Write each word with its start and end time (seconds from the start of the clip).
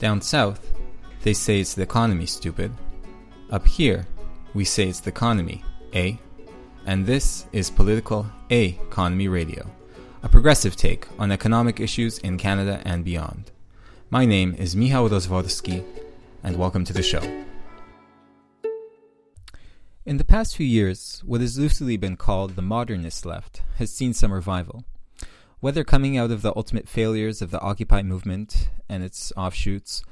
Down 0.00 0.22
south, 0.22 0.72
they 1.24 1.34
say 1.34 1.60
it's 1.60 1.74
the 1.74 1.82
economy, 1.82 2.24
stupid. 2.24 2.72
Up 3.50 3.66
here, 3.66 4.06
we 4.54 4.64
say 4.64 4.88
it's 4.88 5.00
the 5.00 5.10
economy, 5.10 5.62
eh? 5.92 6.14
And 6.86 7.04
this 7.04 7.44
is 7.52 7.68
Political 7.68 8.24
A 8.50 8.68
Economy 8.88 9.28
Radio, 9.28 9.70
a 10.22 10.28
progressive 10.30 10.74
take 10.74 11.06
on 11.18 11.30
economic 11.30 11.80
issues 11.80 12.16
in 12.20 12.38
Canada 12.38 12.80
and 12.86 13.04
beyond. 13.04 13.50
My 14.08 14.24
name 14.24 14.54
is 14.54 14.74
Michał 14.74 15.10
Rozworski, 15.10 15.84
and 16.42 16.56
welcome 16.56 16.86
to 16.86 16.94
the 16.94 17.02
show. 17.02 17.44
In 20.06 20.16
the 20.16 20.24
past 20.24 20.56
few 20.56 20.66
years, 20.66 21.22
what 21.26 21.42
has 21.42 21.58
loosely 21.58 21.98
been 21.98 22.16
called 22.16 22.56
the 22.56 22.62
modernist 22.62 23.26
left 23.26 23.60
has 23.76 23.92
seen 23.92 24.14
some 24.14 24.32
revival. 24.32 24.82
Whether 25.60 25.84
coming 25.84 26.16
out 26.16 26.30
of 26.30 26.40
the 26.40 26.54
ultimate 26.56 26.88
failures 26.88 27.42
of 27.42 27.50
the 27.50 27.60
Occupy 27.60 28.00
movement 28.02 28.70
and 28.88 29.04
its 29.04 29.30
offshoots, 29.36 30.02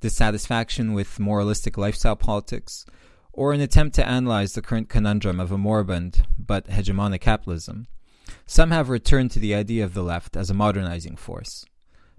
dissatisfaction 0.00 0.92
with 0.92 1.18
moralistic 1.18 1.78
lifestyle 1.78 2.14
politics, 2.14 2.84
or 3.32 3.54
an 3.54 3.62
attempt 3.62 3.94
to 3.94 4.06
analyze 4.06 4.52
the 4.52 4.60
current 4.60 4.90
conundrum 4.90 5.40
of 5.40 5.50
a 5.50 5.56
moribund 5.56 6.26
but 6.38 6.66
hegemonic 6.66 7.22
capitalism, 7.22 7.86
some 8.44 8.70
have 8.70 8.90
returned 8.90 9.30
to 9.30 9.38
the 9.38 9.54
idea 9.54 9.82
of 9.82 9.94
the 9.94 10.02
left 10.02 10.36
as 10.36 10.50
a 10.50 10.54
modernizing 10.54 11.16
force, 11.16 11.64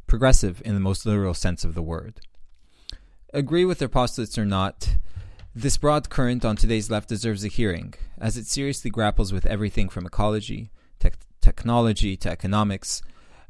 progressive 0.08 0.60
in 0.66 0.74
the 0.74 0.80
most 0.80 1.06
literal 1.06 1.36
sense 1.36 1.64
of 1.64 1.76
the 1.76 1.84
word. 1.84 2.20
Agree 3.36 3.66
with 3.66 3.78
their 3.78 3.88
postulates 3.88 4.36
or 4.36 4.46
not, 4.46 4.96
this 5.54 5.78
broad 5.78 6.10
current 6.10 6.44
on 6.44 6.56
today's 6.56 6.90
left 6.90 7.08
deserves 7.08 7.44
a 7.44 7.50
hearing, 7.50 7.94
as 8.18 8.36
it 8.36 8.48
seriously 8.48 8.90
grapples 8.90 9.32
with 9.32 9.46
everything 9.46 9.90
from 9.90 10.08
ecology 10.08 10.72
technology 11.50 12.16
to 12.16 12.30
economics, 12.30 13.02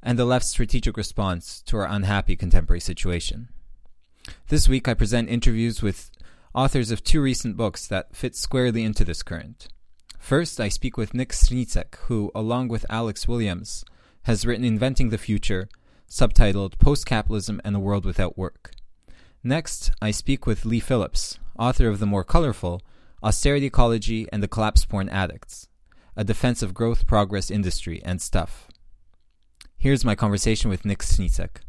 and 0.02 0.17
the 0.17 0.23
left's 0.23 0.50
strategic 0.50 0.95
response 0.95 1.61
to 1.64 1.75
our 1.75 1.86
unhappy 1.86 2.38
contemporary 2.38 2.80
situation. 2.80 3.50
This 4.47 4.69
week, 4.69 4.88
I 4.88 4.94
present 4.94 5.30
interviews 5.30 5.81
with 5.81 6.09
authors 6.53 6.92
of 6.92 7.03
two 7.03 7.22
recent 7.22 7.58
books 7.58 7.88
that 7.88 8.16
fit 8.16 8.38
squarely 8.38 8.83
into 8.83 9.03
this 9.03 9.22
current. 9.22 9.67
First, 10.17 10.61
I 10.61 10.70
speak 10.70 10.95
with 10.95 11.14
Nick 11.14 11.31
Srnicek, 11.31 11.95
who, 12.08 12.31
along 12.33 12.70
with 12.70 12.86
Alex 12.89 13.27
Williams, 13.27 13.83
has 14.23 14.45
written 14.45 14.64
Inventing 14.64 15.09
the 15.09 15.17
Future, 15.17 15.67
subtitled 16.09 16.80
Post 16.80 17.05
Capitalism 17.05 17.59
and 17.66 17.75
a 17.75 17.80
World 17.80 18.05
Without 18.05 18.38
Work. 18.38 18.72
Next, 19.44 19.92
I 20.02 20.11
speak 20.11 20.45
with 20.45 20.66
Leigh 20.66 20.80
Phillips, 20.80 21.38
author 21.58 21.89
of 21.89 22.00
the 22.00 22.05
more 22.05 22.23
colorful 22.23 22.81
Austerity 23.22 23.66
Ecology 23.66 24.27
and 24.31 24.42
the 24.42 24.47
Collapse 24.47 24.86
Porn 24.86 25.09
Addicts, 25.09 25.67
a 26.20 26.23
defense 26.25 26.62
of 26.62 26.73
growth, 26.73 27.08
progress, 27.08 27.50
industry, 27.50 28.02
and 28.03 28.22
stuff. 28.22 28.67
Here's 29.78 30.03
my 30.03 30.16
conversation 30.16 30.70
with 30.70 30.84
Nick 30.84 31.00
Srnicek. 31.00 31.61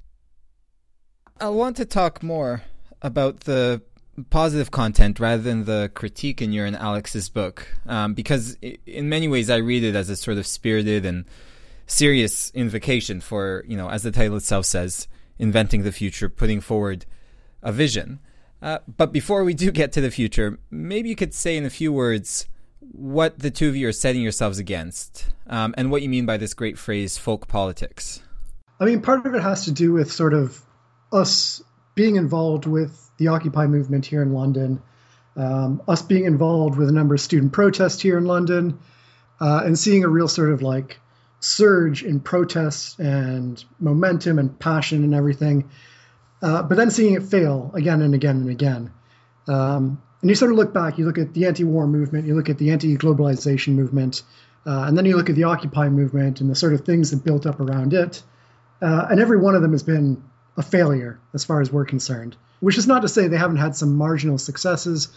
I 1.41 1.51
want 1.51 1.77
to 1.77 1.85
talk 1.85 2.21
more 2.21 2.63
about 3.01 3.43
the 3.43 3.81
positive 4.29 4.73
content 4.73 5.21
rather 5.21 5.41
than 5.41 5.67
the 5.67 5.93
critique 5.95 6.43
in 6.43 6.53
your 6.53 6.67
and 6.67 6.75
Alex's 6.75 7.29
book, 7.29 7.69
um, 7.87 8.15
because 8.15 8.57
in 8.87 9.09
many 9.09 9.29
ways 9.29 9.51
I 9.51 9.59
read 9.59 9.85
it 9.85 9.95
as 9.95 10.11
a 10.11 10.17
sort 10.17 10.37
of 10.37 10.49
spirited 10.49 11.07
and 11.07 11.27
serious 11.87 12.51
invocation 12.51 13.21
for, 13.21 13.65
you 13.69 13.77
know, 13.77 13.89
as 13.89 14.03
the 14.03 14.11
title 14.11 14.37
itself 14.37 14.67
says, 14.67 15.07
inventing 15.39 15.85
the 15.85 15.93
future, 15.93 16.29
putting 16.29 16.61
forward 16.61 17.07
a 17.63 17.71
vision. 17.71 18.19
Uh, 18.61 18.81
but 18.97 19.13
before 19.13 19.45
we 19.45 19.55
do 19.55 19.71
get 19.71 19.93
to 19.93 20.01
the 20.01 20.11
future, 20.11 20.59
maybe 20.73 21.09
you 21.09 21.15
could 21.15 21.35
say 21.35 21.57
in 21.57 21.65
a 21.65 21.71
few 21.71 21.93
words 21.93 22.49
what 22.81 23.39
the 23.39 23.51
two 23.51 23.69
of 23.69 23.77
you 23.77 23.89
are 23.89 23.93
setting 23.93 24.23
yourselves 24.23 24.59
against, 24.59 25.29
um, 25.47 25.75
and 25.77 25.91
what 25.91 26.03
you 26.03 26.09
mean 26.09 26.27
by 26.27 26.37
this 26.37 26.55
great 26.55 26.79
phrase, 26.79 27.19
folk 27.19 27.47
politics. 27.49 28.23
I 28.79 28.85
mean, 28.85 29.03
part 29.03 29.27
of 29.27 29.35
it 29.35 29.43
has 29.43 29.67
to 29.67 29.73
do 29.73 29.93
with 29.93 30.11
sort 30.11 30.33
of 30.33 30.61
us 31.13 31.63
being 31.95 32.17
involved 32.17 32.67
with 32.67 33.11
the 33.19 33.29
Occupy 33.29 33.67
movement 33.67 34.07
here 34.07 34.23
in 34.23 34.33
London, 34.33 34.83
um, 35.37 35.83
us 35.87 36.03
being 36.03 36.25
involved 36.25 36.79
with 36.79 36.89
a 36.89 36.93
number 36.93 37.15
of 37.15 37.21
student 37.21 37.53
protests 37.53 38.01
here 38.01 38.17
in 38.17 38.25
London, 38.25 38.79
uh, 39.41 39.63
and 39.65 39.79
seeing 39.79 40.05
a 40.05 40.09
real 40.09 40.29
sort 40.29 40.51
of 40.51 40.63
like 40.63 40.99
surge 41.41 42.03
in 42.03 42.21
protests 42.21 42.99
and 42.99 43.65
momentum 43.79 44.39
and 44.39 44.59
passion 44.59 45.05
and 45.05 45.15
everything, 45.15 45.71
uh, 46.43 46.63
but 46.63 46.77
then 46.77 46.91
seeing 46.91 47.15
it 47.15 47.23
fail 47.23 47.71
again 47.75 48.01
and 48.01 48.15
again 48.15 48.37
and 48.37 48.51
again. 48.51 48.91
Um, 49.47 50.03
and 50.21 50.29
you 50.29 50.35
sort 50.35 50.51
of 50.51 50.59
look 50.59 50.73
back, 50.75 50.99
you 50.99 51.07
look 51.07 51.19
at 51.19 51.33
the 51.33 51.47
anti-war 51.47 51.87
movement, 51.87 52.27
you 52.27 52.35
look 52.35 52.51
at 52.51 52.59
the 52.59 52.71
anti-globalization 52.71 53.75
movement, 53.75 54.23
uh, 54.67 54.85
and 54.87 54.97
then 54.97 55.07
you 55.07 55.17
look 55.17 55.31
at 55.31 55.37
the 55.37 55.45
Occupy 55.45 55.89
movement 55.89 56.41
and 56.41 56.51
the 56.51 56.55
sort 56.55 56.75
of 56.75 56.85
things 56.85 57.11
that 57.11 57.25
built 57.25 57.47
up 57.47 57.61
around 57.61 57.95
it. 57.95 58.23
Uh, 58.83 59.07
and 59.11 59.21
every 59.21 59.39
one 59.39 59.55
of 59.55 59.63
them 59.63 59.73
has 59.73 59.83
been 59.83 60.23
a 60.57 60.63
failure 60.63 61.19
as 61.33 61.45
far 61.45 61.61
as 61.61 61.73
we're 61.73 61.85
concerned. 61.85 62.37
Which 62.61 62.77
is 62.77 62.87
not 62.87 63.03
to 63.03 63.09
say 63.09 63.29
they 63.29 63.39
haven't 63.39 63.57
had 63.57 63.75
some 63.75 63.97
marginal 63.97 64.37
successes, 64.37 65.09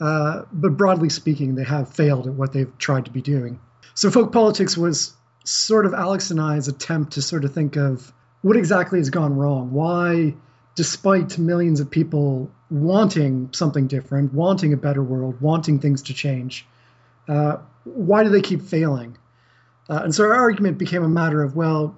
uh, 0.00 0.42
but 0.52 0.76
broadly 0.76 1.08
speaking, 1.08 1.54
they 1.54 1.64
have 1.64 1.94
failed 1.94 2.26
at 2.26 2.32
what 2.32 2.52
they've 2.52 2.76
tried 2.78 3.04
to 3.04 3.12
be 3.12 3.20
doing. 3.20 3.60
So 3.94 4.10
folk 4.10 4.32
politics 4.32 4.76
was 4.76 5.14
sort 5.44 5.86
of 5.86 5.94
Alex 5.94 6.32
and 6.32 6.40
I's 6.40 6.66
attempt 6.66 7.12
to 7.12 7.22
sort 7.22 7.44
of 7.44 7.54
think 7.54 7.76
of 7.76 8.12
what 8.42 8.56
exactly 8.56 8.98
has 8.98 9.10
gone 9.10 9.36
wrong. 9.36 9.72
Why, 9.72 10.34
despite 10.74 11.38
millions 11.38 11.80
of 11.80 11.90
people 11.90 12.50
wanting 12.70 13.50
something 13.52 13.86
different, 13.86 14.32
wanting 14.32 14.72
a 14.72 14.76
better 14.76 15.02
world, 15.02 15.40
wanting 15.40 15.78
things 15.78 16.02
to 16.02 16.14
change. 16.14 16.66
Uh, 17.26 17.58
why 17.84 18.24
do 18.24 18.30
they 18.30 18.42
keep 18.42 18.62
failing? 18.62 19.16
Uh, 19.88 20.00
and 20.04 20.14
so 20.14 20.24
our 20.24 20.34
argument 20.34 20.78
became 20.78 21.02
a 21.02 21.08
matter 21.08 21.42
of, 21.42 21.56
well, 21.56 21.96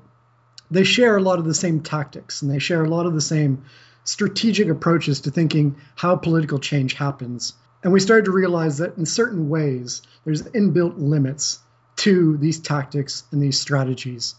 they 0.70 0.84
share 0.84 1.16
a 1.16 1.22
lot 1.22 1.38
of 1.38 1.44
the 1.44 1.54
same 1.54 1.80
tactics 1.80 2.42
and 2.42 2.50
they 2.50 2.60
share 2.60 2.84
a 2.84 2.88
lot 2.88 3.06
of 3.06 3.14
the 3.14 3.20
same 3.20 3.64
strategic 4.04 4.68
approaches 4.68 5.22
to 5.22 5.30
thinking 5.30 5.76
how 5.96 6.16
political 6.16 6.58
change 6.58 6.94
happens. 6.94 7.54
And 7.82 7.92
we 7.92 8.00
started 8.00 8.26
to 8.26 8.30
realize 8.30 8.78
that 8.78 8.96
in 8.96 9.06
certain 9.06 9.48
ways, 9.48 10.02
there's 10.24 10.42
inbuilt 10.42 10.94
limits 10.96 11.58
to 11.96 12.36
these 12.36 12.60
tactics 12.60 13.24
and 13.32 13.42
these 13.42 13.60
strategies. 13.60 14.34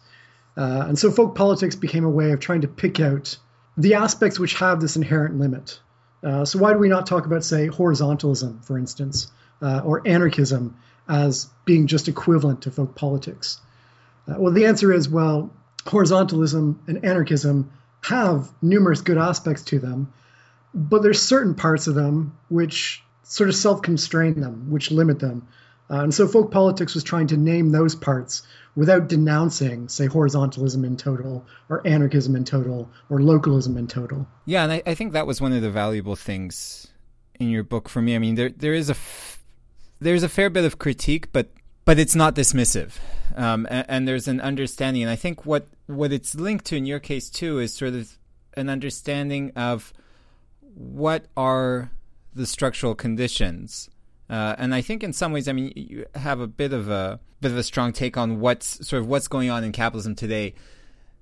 Uh, 0.55 0.85
and 0.87 0.97
so 0.97 1.11
folk 1.11 1.35
politics 1.35 1.75
became 1.75 2.05
a 2.05 2.09
way 2.09 2.31
of 2.31 2.39
trying 2.39 2.61
to 2.61 2.67
pick 2.67 2.99
out 2.99 3.37
the 3.77 3.95
aspects 3.95 4.39
which 4.39 4.55
have 4.55 4.79
this 4.79 4.95
inherent 4.95 5.39
limit. 5.39 5.79
Uh, 6.23 6.45
so 6.45 6.59
why 6.59 6.73
do 6.73 6.79
we 6.79 6.89
not 6.89 7.07
talk 7.07 7.25
about, 7.25 7.43
say, 7.43 7.67
horizontalism, 7.67 8.63
for 8.63 8.77
instance, 8.77 9.31
uh, 9.61 9.81
or 9.83 10.07
anarchism 10.07 10.77
as 11.07 11.49
being 11.65 11.87
just 11.87 12.07
equivalent 12.07 12.63
to 12.63 12.71
folk 12.71 12.95
politics? 12.95 13.59
Uh, 14.27 14.35
well, 14.37 14.53
the 14.53 14.65
answer 14.65 14.91
is, 14.93 15.09
well, 15.09 15.51
horizontalism 15.85 16.79
and 16.87 17.03
anarchism 17.03 17.71
have 18.01 18.49
numerous 18.61 19.01
good 19.01 19.17
aspects 19.17 19.63
to 19.63 19.79
them, 19.79 20.13
but 20.73 21.01
there's 21.01 21.21
certain 21.21 21.55
parts 21.55 21.87
of 21.87 21.95
them 21.95 22.37
which 22.49 23.03
sort 23.23 23.49
of 23.49 23.55
self-constrain 23.55 24.39
them, 24.39 24.69
which 24.69 24.91
limit 24.91 25.19
them. 25.19 25.47
Uh, 25.91 26.03
and 26.03 26.13
so 26.13 26.27
folk 26.27 26.51
politics 26.51 26.95
was 26.95 27.03
trying 27.03 27.27
to 27.27 27.35
name 27.35 27.71
those 27.71 27.95
parts 27.95 28.43
without 28.75 29.09
denouncing, 29.09 29.89
say, 29.89 30.07
horizontalism 30.07 30.85
in 30.85 30.95
total, 30.95 31.45
or 31.67 31.85
anarchism 31.85 32.35
in 32.35 32.45
total, 32.45 32.89
or 33.09 33.21
localism 33.21 33.75
in 33.75 33.87
total. 33.87 34.25
Yeah, 34.45 34.63
and 34.63 34.71
I, 34.71 34.83
I 34.85 34.93
think 34.95 35.11
that 35.11 35.27
was 35.27 35.41
one 35.41 35.51
of 35.51 35.61
the 35.61 35.69
valuable 35.69 36.15
things 36.15 36.87
in 37.39 37.49
your 37.49 37.63
book 37.63 37.89
for 37.89 38.01
me. 38.01 38.15
I 38.15 38.19
mean, 38.19 38.35
there 38.35 38.49
there 38.49 38.73
is 38.73 38.89
a 38.89 38.93
f- 38.93 39.43
there's 39.99 40.23
a 40.23 40.29
fair 40.29 40.49
bit 40.49 40.63
of 40.63 40.79
critique, 40.79 41.33
but 41.33 41.49
but 41.83 41.99
it's 41.99 42.15
not 42.15 42.35
dismissive, 42.35 42.93
um, 43.35 43.67
and, 43.69 43.85
and 43.89 44.07
there's 44.07 44.29
an 44.29 44.39
understanding. 44.39 45.03
And 45.03 45.11
I 45.11 45.17
think 45.17 45.45
what 45.45 45.67
what 45.87 46.13
it's 46.13 46.35
linked 46.35 46.65
to 46.67 46.77
in 46.77 46.85
your 46.85 46.99
case 46.99 47.29
too 47.29 47.59
is 47.59 47.73
sort 47.73 47.95
of 47.95 48.17
an 48.55 48.69
understanding 48.69 49.51
of 49.57 49.91
what 50.73 51.25
are 51.35 51.91
the 52.33 52.45
structural 52.45 52.95
conditions 52.95 53.89
uh, 54.31 54.55
and 54.57 54.73
I 54.73 54.79
think 54.79 55.03
in 55.03 55.11
some 55.11 55.33
ways, 55.33 55.49
I 55.49 55.51
mean, 55.51 55.73
you 55.75 56.05
have 56.15 56.39
a 56.39 56.47
bit 56.47 56.71
of 56.71 56.89
a 56.89 57.19
bit 57.41 57.51
of 57.51 57.57
a 57.57 57.63
strong 57.63 57.91
take 57.91 58.15
on 58.15 58.39
what's 58.39 58.87
sort 58.87 59.01
of 59.01 59.07
what's 59.07 59.27
going 59.27 59.49
on 59.49 59.65
in 59.65 59.73
capitalism 59.73 60.15
today. 60.15 60.55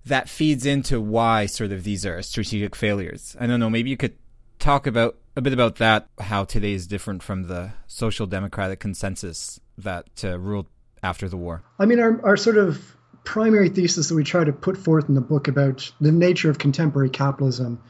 That 0.06 0.30
feeds 0.30 0.66
into 0.66 1.02
why 1.02 1.48
sort 1.48 1.72
of 1.72 1.84
these 1.84 2.06
are 2.06 2.22
strategic 2.22 2.76
failures. 2.76 3.36
I 3.40 3.48
don't 3.48 3.60
know. 3.60 3.70
Maybe 3.70 3.90
you 3.90 3.98
could 3.98 4.16
talk 4.60 4.86
about 4.86 5.18
a 5.36 5.42
bit 5.42 5.54
about 5.54 5.78
that. 5.78 6.08
How 6.20 6.46
today 6.46 6.74
is 6.74 6.86
different 6.86 7.24
from 7.24 7.48
the 7.48 7.72
social 7.88 8.28
democratic 8.28 8.80
consensus 8.80 9.60
that 9.80 10.08
uh, 10.24 10.38
ruled 10.38 10.68
after 11.02 11.28
the 11.28 11.38
war. 11.38 11.64
I 11.80 11.88
mean, 11.88 12.00
our 12.00 12.24
our 12.24 12.38
sort 12.38 12.58
of 12.58 12.96
primary 13.24 13.70
thesis 13.70 14.10
that 14.10 14.16
we 14.16 14.24
try 14.24 14.44
to 14.44 14.54
put 14.54 14.78
forth 14.78 15.10
in 15.10 15.16
the 15.16 15.22
book 15.22 15.48
about 15.48 15.92
the 16.00 16.12
nature 16.12 16.52
of 16.52 16.60
contemporary 16.60 17.10
capitalism 17.10 17.82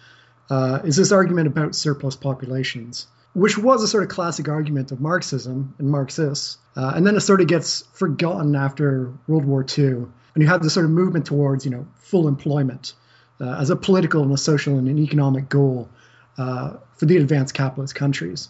uh, 0.50 0.80
is 0.86 0.95
this 0.95 1.12
argument 1.12 1.48
about 1.48 1.75
surplus 1.75 2.16
populations 2.16 3.07
which 3.34 3.58
was 3.58 3.84
a 3.84 3.88
sort 3.88 4.04
of 4.04 4.10
classic 4.10 4.50
argument 4.50 4.92
of 4.92 5.00
Marxism 5.00 5.74
and 5.78 5.90
Marxists. 5.90 6.58
Uh, 6.76 6.94
and 6.96 7.06
then 7.06 7.16
it 7.16 7.22
sort 7.22 7.42
of 7.42 7.48
gets 7.48 7.84
forgotten 7.94 8.56
after 8.56 9.14
World 9.28 9.46
War 9.46 9.66
II. 9.78 9.86
And 9.86 10.44
you 10.44 10.48
have 10.48 10.62
this 10.62 10.74
sort 10.74 10.86
of 10.86 10.92
movement 10.92 11.26
towards, 11.26 11.66
you 11.66 11.72
know, 11.72 11.88
full 11.96 12.28
employment 12.28 12.94
uh, 13.40 13.56
as 13.60 13.70
a 13.70 13.76
political 13.76 14.24
and 14.24 14.31
a 14.31 14.38
social 14.38 14.78
and 14.78 14.88
an 14.88 14.98
economic 14.98 15.50
goal 15.50 15.90
uh, 16.38 16.78
for 16.96 17.06
the 17.06 17.18
advanced 17.18 17.54
capitalist 17.54 17.96
countries. 17.96 18.50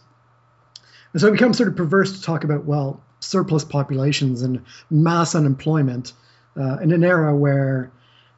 And 1.14 1.22
so 1.22 1.28
it 1.28 1.32
becomes 1.32 1.58
sort 1.58 1.70
of 1.70 1.76
perverse 1.76 2.20
to 2.20 2.22
talk 2.22 2.44
about, 2.44 2.66
well, 2.66 3.02
surplus 3.20 3.66
populations 3.66 4.42
and 4.42 4.64
mass 4.90 5.36
unemployment 5.36 6.14
uh, 6.56 6.78
in 6.78 6.92
an 6.92 7.04
era 7.04 7.36
where 7.36 7.92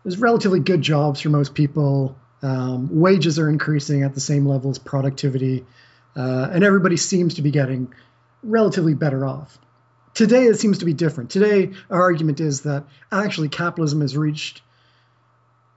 there's 0.04 0.18
relatively 0.18 0.60
good 0.60 0.82
jobs 0.82 1.22
for 1.22 1.30
most 1.30 1.54
people, 1.54 2.16
Um, 2.44 2.90
wages 3.00 3.38
are 3.38 3.48
increasing 3.50 4.04
at 4.04 4.16
the 4.16 4.20
same 4.20 4.48
level 4.48 4.72
as 4.72 4.80
productivity, 4.80 5.64
uh, 6.16 6.50
and 6.52 6.64
everybody 6.64 6.98
seems 6.98 7.36
to 7.36 7.42
be 7.42 7.52
getting 7.52 7.94
relatively 8.44 8.94
better 8.94 9.26
off. 9.26 9.58
Today, 10.14 10.46
it 10.46 10.60
seems 10.60 10.80
to 10.80 10.86
be 10.86 10.94
different. 10.94 11.30
Today, 11.30 11.72
our 11.90 12.02
argument 12.02 12.40
is 12.40 12.62
that 12.62 12.84
actually 13.12 13.50
capitalism 13.50 14.02
has 14.02 14.18
reached 14.18 14.62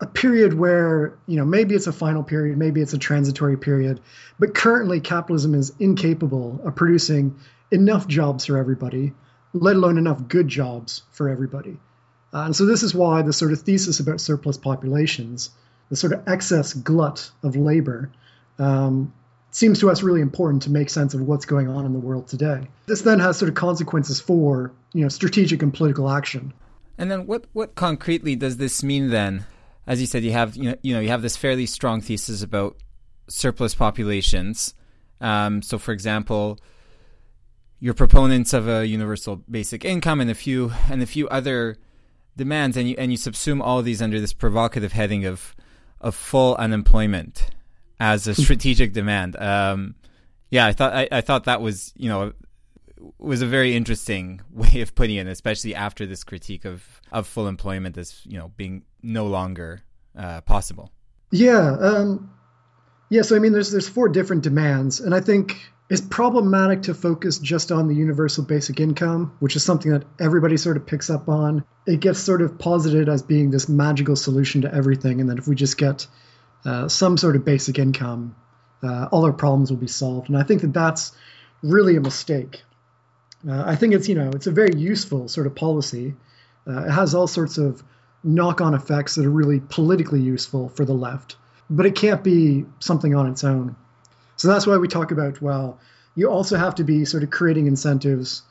a 0.01 0.07
period 0.07 0.55
where, 0.55 1.17
you 1.27 1.37
know, 1.37 1.45
maybe 1.45 1.75
it's 1.75 1.87
a 1.87 1.93
final 1.93 2.25
period, 2.25 2.59
maybe 2.59 2.81
it's 2.81 2.95
a 2.95 2.99
transitory 2.99 3.57
period, 3.57 4.01
but 4.39 4.55
currently 4.55 5.01
capitalism 5.01 5.55
is 5.55 5.73
incapable 5.79 6.61
of 6.65 6.75
producing 6.75 7.37
enough 7.71 8.09
jobs 8.09 8.47
for 8.47 8.59
everybody, 8.59 9.13
let 9.53 9.77
alone 9.77 9.99
enough 9.99 10.27
good 10.27 10.49
jobs 10.49 11.03
for 11.13 11.29
everybody. 11.29 11.79
Uh, 12.33 12.47
and 12.47 12.57
so 12.57 12.67
this 12.67 12.83
is 12.83 12.93
why 12.93 13.23
the 13.23 13.33
sort 13.33 13.53
of 13.53 13.61
thesis 13.61 14.01
about 14.01 14.21
surplus 14.21 14.59
populations, 14.59 15.51
the 15.91 15.97
sort 15.97 16.13
of 16.13 16.27
excess 16.27 16.73
glut 16.73 17.31
of 17.45 17.55
labor, 17.55 18.11
um, 18.59 19.13
seems 19.55 19.79
to 19.79 19.89
us 19.89 20.03
really 20.03 20.21
important 20.21 20.63
to 20.65 20.71
make 20.71 20.91
sense 20.91 21.15
of 21.15 21.21
what's 21.21 21.47
going 21.47 21.69
on 21.69 21.87
in 21.87 21.93
the 21.93 21.99
world 21.99 22.27
today. 22.27 22.67
This 22.87 23.03
then 23.03 23.21
has 23.21 23.39
sort 23.39 23.49
of 23.49 23.55
consequences 23.55 24.21
for 24.21 24.73
you 24.93 25.03
know 25.03 25.09
strategic 25.09 25.63
and 25.63 25.73
political 25.73 26.11
action. 26.11 26.53
And 26.99 27.11
then 27.11 27.27
what 27.27 27.47
what 27.53 27.75
concretely 27.75 28.37
does 28.37 28.57
this 28.59 28.83
mean 28.83 29.11
then? 29.11 29.47
As 29.87 30.01
you 30.01 30.07
said, 30.07 30.25
you 30.25 30.33
have 30.33 30.57
you 30.57 30.65
know 30.71 30.77
you 30.83 30.93
know 30.93 31.01
you 31.01 31.09
have 31.09 31.23
this 31.23 31.37
fairly 31.37 31.67
strong 31.67 32.01
thesis 32.01 32.43
about 32.43 32.77
surplus 33.29 33.75
populations. 33.75 34.75
Um, 35.21 35.63
so, 35.63 35.79
for 35.79 35.93
example, 35.93 36.59
you're 37.79 37.95
proponents 37.95 38.53
of 38.53 38.69
a 38.69 38.87
universal 38.87 39.37
basic 39.49 39.85
income 39.85 40.21
and 40.21 40.31
a 40.31 40.35
few 40.35 40.73
and 40.91 41.01
a 41.01 41.07
few 41.07 41.29
other 41.29 41.77
demands, 42.37 42.77
and 42.77 42.89
you 42.89 42.97
and 42.99 43.13
you 43.13 43.19
subsume 43.19 43.63
all 43.63 43.83
these 43.83 44.03
under 44.03 44.21
this 44.21 44.33
provocative 44.33 44.93
heading 44.93 45.25
of 45.25 45.55
of 46.01 46.15
full 46.17 46.57
unemployment 46.57 47.51
as 48.01 48.27
a 48.27 48.35
strategic 48.35 48.93
demand. 48.93 49.37
Um, 49.37 49.95
yeah, 50.51 50.67
I 50.67 50.73
thought 50.73 50.93
I, 50.93 51.09
I, 51.11 51.21
thought 51.21 51.45
that 51.45 51.61
was 51.61 51.93
you 51.97 52.09
know 52.09 52.33
was 53.19 53.43
a 53.43 53.47
very 53.47 53.75
interesting 53.75 54.41
way 54.53 54.81
of 54.81 54.95
putting 54.95 55.17
it, 55.17 55.27
especially 55.27 55.75
after 55.75 56.07
this 56.07 56.25
critique 56.25 56.65
of 56.65 56.85
of 57.13 57.27
full 57.27 57.49
employment 57.49 57.99
as 57.99 58.21
you 58.25 58.39
know 58.39 58.53
being 58.57 58.85
no 59.03 59.27
longer 59.27 59.83
uh, 60.17 60.41
possible. 60.43 60.91
Yeah, 61.31 61.77
um, 61.81 62.31
yeah. 63.11 63.23
So 63.23 63.37
I 63.37 63.39
mean, 63.39 63.53
there's 63.53 63.71
there's 63.71 63.89
four 63.89 64.09
different 64.09 64.43
demands, 64.43 65.01
and 65.01 65.15
I 65.15 65.21
think 65.21 65.61
it's 65.91 66.01
problematic 66.01 66.83
to 66.83 66.95
focus 66.95 67.39
just 67.39 67.71
on 67.71 67.89
the 67.89 67.95
universal 67.95 68.45
basic 68.45 68.81
income, 68.81 69.37
which 69.41 69.57
is 69.57 69.63
something 69.63 69.93
that 69.93 70.05
everybody 70.21 70.57
sort 70.57 70.77
of 70.77 70.87
picks 70.87 71.11
up 71.11 71.29
on. 71.29 71.65
It 71.87 72.01
gets 72.01 72.19
sort 72.19 72.41
of 72.41 72.59
posited 72.59 73.09
as 73.09 73.23
being 73.23 73.51
this 73.51 73.69
magical 73.69 74.17
solution 74.17 74.63
to 74.63 74.75
everything, 74.75 75.21
and 75.21 75.31
that 75.31 75.39
if 75.39 75.47
we 75.47 75.55
just 75.55 75.77
get 75.77 76.07
uh, 76.65 76.89
some 76.89 77.17
sort 77.17 77.37
of 77.37 77.45
basic 77.45 77.79
income, 77.79 78.35
uh, 78.83 79.09
all 79.11 79.25
our 79.25 79.33
problems 79.33 79.71
will 79.71 79.79
be 79.79 79.87
solved. 79.87 80.29
And 80.29 80.39
I 80.39 80.43
think 80.43 80.63
that 80.63 80.73
that's 80.73 81.13
really 81.63 81.97
a 81.97 82.01
mistake. 82.01 82.63
Uh, 83.49 83.63
I 83.67 83.77
think 83.77 83.95
it's 83.95 84.09
you 84.09 84.15
know 84.15 84.31
it's 84.31 84.47
a 84.47 84.51
very 84.53 84.75
useful 84.77 85.29
sort 85.29 85.47
of 85.47 85.55
policy. 85.55 86.15
Uh, 86.67 86.85
it 86.85 86.91
has 86.91 87.15
all 87.15 87.27
sorts 87.27 87.59
of 87.59 87.83
knock-on 88.23 88.75
effects 88.75 89.17
that 89.17 89.27
are 89.27 89.31
really 89.31 89.61
politically 89.61 90.21
useful 90.21 90.71
for 90.71 90.85
the 90.85 90.95
left, 90.95 91.37
but 91.69 91.85
it 91.85 91.95
can't 91.95 92.25
be 92.25 92.65
something 92.79 93.15
on 93.15 93.27
its 93.27 93.45
own. 93.45 93.77
So 94.37 94.49
that's 94.49 94.67
why 94.67 94.79
we 94.79 94.89
talk 94.89 95.11
about 95.11 95.43
well, 95.43 95.79
you 96.15 96.31
also 96.31 96.57
have 96.57 96.77
to 96.77 96.85
be 96.85 97.05
sort 97.05 97.23
of 97.23 97.31
creating 97.31 97.67
incentives 97.67 98.43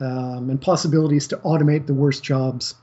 um, 0.00 0.50
and 0.50 0.60
possibilities 0.60 1.28
to 1.28 1.36
automate 1.38 1.86
the 1.86 1.94
worst 1.94 2.22
jobs. 2.22 2.74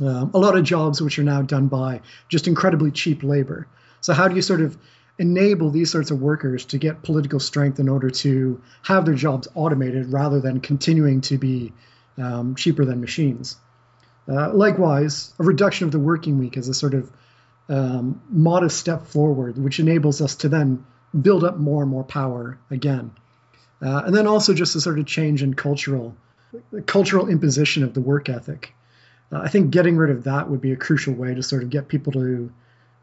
Um, 0.00 0.30
a 0.34 0.38
lot 0.38 0.56
of 0.56 0.64
jobs 0.64 1.00
which 1.00 1.18
are 1.18 1.24
now 1.24 1.42
done 1.42 1.68
by 1.68 2.00
just 2.28 2.48
incredibly 2.48 2.90
cheap 2.90 3.22
labor. 3.22 3.68
So 4.02 4.12
how 4.12 4.28
do 4.28 4.36
you 4.36 4.42
sort 4.42 4.60
of 4.60 4.76
enable 5.18 5.70
these 5.70 5.90
sorts 5.90 6.10
of 6.10 6.20
workers 6.20 6.66
to 6.66 6.78
get 6.78 7.02
political 7.02 7.40
strength 7.40 7.78
in 7.78 7.88
order 7.88 8.10
to 8.10 8.60
have 8.82 9.06
their 9.06 9.14
jobs 9.14 9.48
automated 9.54 10.12
rather 10.12 10.40
than 10.40 10.60
continuing 10.60 11.22
to 11.22 11.38
be 11.38 11.72
um, 12.18 12.54
cheaper 12.54 12.84
than 12.84 13.00
machines? 13.00 13.56
Uh, 14.28 14.52
likewise, 14.52 15.32
a 15.38 15.44
reduction 15.44 15.86
of 15.86 15.92
the 15.92 15.98
working 15.98 16.38
week 16.38 16.56
is 16.56 16.68
a 16.68 16.74
sort 16.74 16.94
of 16.94 17.10
um, 17.68 18.20
modest 18.28 18.78
step 18.78 19.06
forward, 19.06 19.56
which 19.56 19.80
enables 19.80 20.20
us 20.20 20.36
to 20.36 20.48
then 20.48 20.84
build 21.18 21.44
up 21.44 21.58
more 21.58 21.82
and 21.82 21.90
more 21.90 22.04
power 22.04 22.58
again. 22.70 23.12
Uh, 23.80 24.02
and 24.06 24.14
then 24.14 24.26
also 24.26 24.54
just 24.54 24.76
a 24.76 24.80
sort 24.80 24.98
of 24.98 25.06
change 25.06 25.42
in 25.42 25.54
cultural 25.54 26.16
cultural 26.84 27.28
imposition 27.28 27.82
of 27.82 27.94
the 27.94 28.00
work 28.00 28.28
ethic. 28.28 28.74
Uh, 29.32 29.38
I 29.38 29.48
think 29.48 29.70
getting 29.70 29.96
rid 29.96 30.10
of 30.10 30.24
that 30.24 30.50
would 30.50 30.60
be 30.60 30.72
a 30.72 30.76
crucial 30.76 31.14
way 31.14 31.34
to 31.34 31.42
sort 31.42 31.62
of 31.62 31.70
get 31.70 31.88
people 31.88 32.12
to 32.12 32.52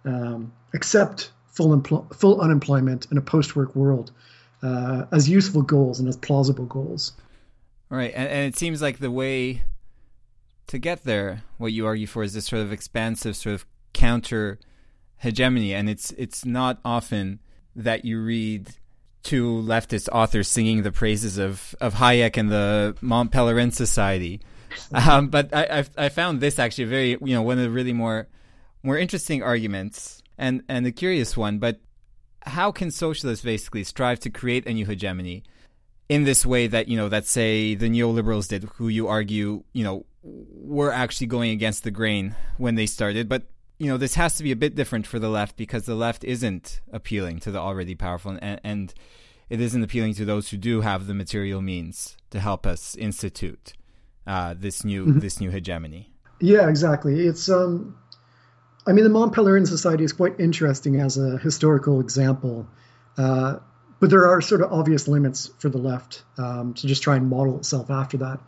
um, 0.05 0.51
accept 0.73 1.31
full, 1.47 1.77
empl- 1.77 2.13
full 2.15 2.41
unemployment 2.41 3.07
in 3.11 3.17
a 3.17 3.21
post 3.21 3.55
work 3.55 3.75
world 3.75 4.11
uh, 4.63 5.05
as 5.11 5.29
useful 5.29 5.61
goals 5.61 5.99
and 5.99 6.07
as 6.07 6.17
plausible 6.17 6.65
goals. 6.65 7.13
Right. 7.89 8.13
And, 8.15 8.27
and 8.27 8.47
it 8.47 8.57
seems 8.57 8.81
like 8.81 8.99
the 8.99 9.11
way 9.11 9.63
to 10.67 10.77
get 10.77 11.03
there, 11.03 11.43
what 11.57 11.71
you 11.73 11.85
argue 11.85 12.07
for 12.07 12.23
is 12.23 12.33
this 12.33 12.45
sort 12.45 12.61
of 12.61 12.71
expansive, 12.71 13.35
sort 13.35 13.55
of 13.55 13.65
counter 13.93 14.59
hegemony. 15.17 15.73
And 15.73 15.89
it's, 15.89 16.11
it's 16.11 16.45
not 16.45 16.79
often 16.85 17.39
that 17.75 18.05
you 18.05 18.21
read 18.21 18.69
two 19.23 19.61
leftist 19.61 20.07
authors 20.11 20.47
singing 20.47 20.83
the 20.83 20.91
praises 20.91 21.37
of, 21.37 21.75
of 21.81 21.95
Hayek 21.95 22.37
and 22.37 22.51
the 22.51 22.95
Mont 23.01 23.31
Pelerin 23.31 23.73
Society. 23.73 24.39
Um, 24.93 25.27
but 25.27 25.53
I, 25.53 25.79
I, 25.79 26.05
I 26.05 26.09
found 26.09 26.39
this 26.39 26.59
actually 26.59 26.85
very, 26.85 27.09
you 27.09 27.33
know, 27.33 27.41
one 27.41 27.57
of 27.57 27.63
the 27.63 27.69
really 27.69 27.91
more 27.91 28.27
more 28.83 28.97
interesting 28.97 29.43
arguments 29.43 30.23
and, 30.37 30.63
and 30.69 30.85
a 30.85 30.91
curious 30.91 31.35
one, 31.35 31.59
but 31.59 31.79
how 32.43 32.71
can 32.71 32.91
socialists 32.91 33.43
basically 33.43 33.83
strive 33.83 34.19
to 34.21 34.29
create 34.29 34.65
a 34.65 34.73
new 34.73 34.85
hegemony 34.85 35.43
in 36.07 36.23
this 36.23 36.45
way 36.45 36.67
that, 36.67 36.87
you 36.87 36.97
know, 36.97 37.09
that 37.09 37.25
say 37.25 37.75
the 37.75 37.89
neoliberals 37.89 38.47
did, 38.47 38.63
who 38.75 38.87
you 38.87 39.07
argue, 39.07 39.63
you 39.73 39.83
know, 39.83 40.05
were 40.23 40.91
actually 40.91 41.27
going 41.27 41.51
against 41.51 41.83
the 41.83 41.91
grain 41.91 42.35
when 42.57 42.75
they 42.75 42.85
started, 42.85 43.29
but 43.29 43.43
you 43.79 43.87
know, 43.87 43.97
this 43.97 44.15
has 44.15 44.35
to 44.35 44.43
be 44.43 44.51
a 44.51 44.57
bit 44.57 44.75
different 44.75 45.07
for 45.07 45.19
the 45.19 45.29
left 45.29 45.55
because 45.55 45.85
the 45.85 45.95
left 45.95 46.25
isn't 46.25 46.81
appealing 46.91 47.39
to 47.39 47.49
the 47.51 47.59
already 47.59 47.95
powerful 47.95 48.37
and, 48.41 48.59
and 48.61 48.93
it 49.49 49.61
isn't 49.61 49.81
appealing 49.81 50.13
to 50.15 50.25
those 50.25 50.49
who 50.49 50.57
do 50.57 50.81
have 50.81 51.07
the 51.07 51.13
material 51.13 51.61
means 51.61 52.17
to 52.29 52.39
help 52.39 52.67
us 52.67 52.95
institute 52.97 53.73
uh, 54.27 54.53
this 54.57 54.83
new 54.83 55.05
mm-hmm. 55.05 55.19
this 55.19 55.39
new 55.39 55.49
hegemony. 55.49 56.11
Yeah, 56.41 56.69
exactly. 56.69 57.25
It's 57.25 57.49
um, 57.49 57.97
I 58.89 58.91
mean, 58.91 59.03
the 59.03 59.11
Mont 59.11 59.33
Pelerin 59.33 59.67
Society 59.67 60.03
is 60.03 60.13
quite 60.13 60.39
interesting 60.39 60.99
as 60.99 61.19
a 61.19 61.37
historical 61.37 61.99
example, 61.99 62.65
uh, 63.19 63.57
but 63.99 64.09
there 64.09 64.27
are 64.27 64.41
sort 64.41 64.61
of 64.61 64.73
obvious 64.73 65.07
limits 65.07 65.51
for 65.59 65.69
the 65.69 65.77
left 65.77 66.23
um, 66.39 66.73
to 66.73 66.87
just 66.87 67.03
try 67.03 67.15
and 67.15 67.29
model 67.29 67.57
itself 67.59 67.91
after 67.91 68.17
that. 68.17 68.39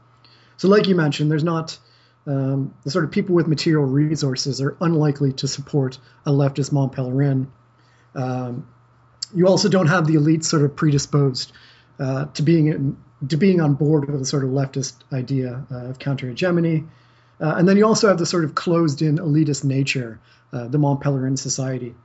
So, 0.57 0.67
like 0.67 0.87
you 0.87 0.95
mentioned, 0.95 1.29
there's 1.29 1.43
not 1.43 1.77
um, 2.25 2.73
the 2.83 2.89
sort 2.89 3.05
of 3.05 3.11
people 3.11 3.35
with 3.35 3.47
material 3.47 3.85
resources 3.85 4.61
are 4.61 4.75
unlikely 4.81 5.33
to 5.33 5.47
support 5.47 5.99
a 6.25 6.31
leftist 6.31 6.71
Mont 6.71 6.93
Pelerin. 6.93 7.45
Um, 8.15 8.67
you 9.35 9.47
also 9.47 9.69
don't 9.69 9.87
have 9.87 10.07
the 10.07 10.15
elites 10.15 10.45
sort 10.45 10.63
of 10.63 10.75
predisposed 10.75 11.51
uh, 11.99 12.25
to 12.33 12.41
being 12.41 12.65
in, 12.65 12.97
to 13.27 13.37
being 13.37 13.61
on 13.61 13.75
board 13.75 14.09
with 14.09 14.19
a 14.19 14.25
sort 14.25 14.43
of 14.43 14.49
leftist 14.49 14.95
idea 15.13 15.67
of 15.69 15.99
counter 15.99 16.27
hegemony. 16.27 16.85
Uh, 17.41 17.55
and 17.57 17.67
then 17.67 17.75
you 17.75 17.85
also 17.85 18.07
have 18.07 18.19
the 18.19 18.25
sort 18.25 18.43
of 18.43 18.53
closed 18.53 19.01
in 19.01 19.17
elitist 19.17 19.63
nature, 19.63 20.19
uh, 20.53 20.67
the 20.67 20.77
Mont 20.77 21.01
Pelerin 21.01 21.37
Society, 21.37 21.95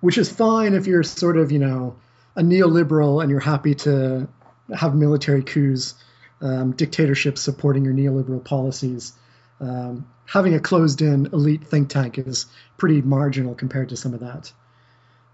which 0.00 0.16
is 0.16 0.32
fine 0.32 0.72
if 0.72 0.86
you're 0.86 1.02
sort 1.02 1.36
of, 1.36 1.52
you 1.52 1.58
know, 1.58 1.96
a 2.34 2.40
neoliberal 2.40 3.20
and 3.20 3.30
you're 3.30 3.40
happy 3.40 3.74
to 3.74 4.28
have 4.74 4.94
military 4.94 5.42
coups, 5.42 5.94
um, 6.40 6.72
dictatorships 6.72 7.42
supporting 7.42 7.84
your 7.84 7.92
neoliberal 7.92 8.42
policies. 8.42 9.12
Um, 9.60 10.08
having 10.24 10.54
a 10.54 10.60
closed 10.60 11.02
in 11.02 11.26
elite 11.26 11.66
think 11.66 11.88
tank 11.88 12.16
is 12.16 12.46
pretty 12.76 13.02
marginal 13.02 13.54
compared 13.54 13.90
to 13.90 13.96
some 13.96 14.14
of 14.14 14.20
that. 14.20 14.52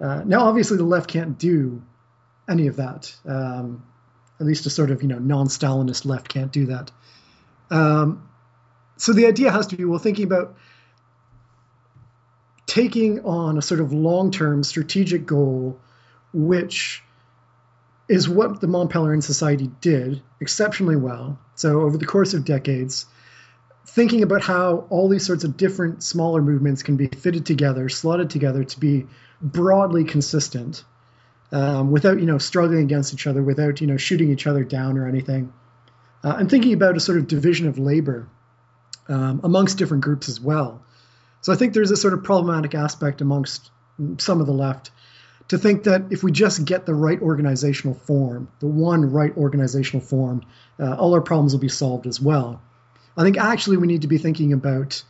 Uh, 0.00 0.23
now, 0.25 0.47
obviously, 0.47 0.78
the 0.78 0.85
left 0.85 1.09
can't 1.09 1.38
do 1.38 1.83
any 2.49 2.66
of 2.66 2.76
that. 2.76 3.14
Um, 3.26 3.85
at 4.40 4.47
least 4.47 4.66
a 4.66 4.71
sort 4.71 4.90
of, 4.90 5.02
you 5.02 5.09
know, 5.09 5.19
non 5.19 5.47
Stalinist 5.47 6.04
left 6.04 6.28
can't 6.28 6.50
do 6.50 6.66
that. 6.66 6.90
Um, 7.71 8.28
so 8.97 9.13
the 9.13 9.27
idea 9.27 9.51
has 9.51 9.69
to 9.69 9.77
be 9.77 9.85
well 9.85 9.99
thinking 9.99 10.25
about 10.25 10.57
taking 12.67 13.25
on 13.25 13.59
a 13.59 13.63
sort 13.63 13.81
of 13.81 13.93
long-term 13.93 14.65
strategic 14.65 15.27
goal 15.27 15.79
which 16.33 17.03
is 18.09 18.29
what 18.29 18.61
the 18.61 18.67
Mont 18.67 18.91
Pelerin 18.91 19.23
Society 19.23 19.71
did 19.81 20.23
exceptionally 20.41 20.97
well. 20.97 21.39
So 21.55 21.83
over 21.83 21.97
the 21.97 22.07
course 22.07 22.35
of 22.35 22.45
decades, 22.45 23.07
thinking 23.87 24.23
about 24.23 24.43
how 24.43 24.87
all 24.91 25.09
these 25.09 25.25
sorts 25.25 25.45
of 25.45 25.57
different 25.57 26.03
smaller 26.03 26.43
movements 26.43 26.83
can 26.83 26.97
be 26.97 27.07
fitted 27.07 27.47
together, 27.47 27.89
slotted 27.89 28.31
together 28.31 28.65
to 28.65 28.81
be 28.81 29.07
broadly 29.41 30.05
consistent, 30.05 30.85
um, 31.53 31.91
without 31.91 32.19
you 32.19 32.27
know 32.27 32.39
struggling 32.39 32.83
against 32.83 33.15
each 33.15 33.27
other, 33.27 33.43
without 33.43 33.81
you 33.81 33.87
know 33.87 33.97
shooting 33.97 34.31
each 34.31 34.47
other 34.47 34.65
down 34.65 34.99
or 34.99 35.09
anything, 35.09 35.53
uh, 36.25 36.35
and 36.39 36.51
thinking 36.51 36.73
about 36.73 36.97
a 36.97 37.01
sort 37.01 37.19
of 37.19 37.29
division 37.29 37.69
of 37.69 37.79
labor 37.79 38.29
um, 39.09 39.41
amongst 39.45 39.79
different 39.79 40.05
groups 40.05 40.29
as 40.29 40.41
well. 40.41 40.83
So 41.41 41.53
I 41.53 41.57
think 41.57 41.75
there's 41.75 41.91
a 41.91 41.97
sort 41.97 42.15
of 42.15 42.25
problematic 42.25 42.75
aspect 42.75 43.21
amongst 43.21 43.71
some 44.19 44.41
of 44.41 44.47
the 44.47 44.53
left, 44.53 44.91
to 45.49 45.59
think 45.59 45.85
that 45.85 46.05
if 46.11 46.23
we 46.23 46.33
just 46.33 46.65
get 46.65 46.87
the 46.87 46.95
right 46.95 47.21
organizational 47.21 47.95
form, 47.95 48.49
the 48.61 48.67
one 48.67 49.13
right 49.13 49.37
organizational 49.37 50.05
form, 50.05 50.43
uh, 50.81 50.95
all 50.95 51.15
our 51.15 51.21
problems 51.21 51.53
will 51.53 51.61
be 51.61 51.69
solved 51.69 52.07
as 52.07 52.21
well. 52.21 52.63
I 53.17 53.23
think 53.23 53.37
actually 53.37 53.77
we 53.77 53.87
need 53.87 54.03
to 54.03 54.09
be 54.09 54.19
thinking 54.19 54.53
about 54.53 55.03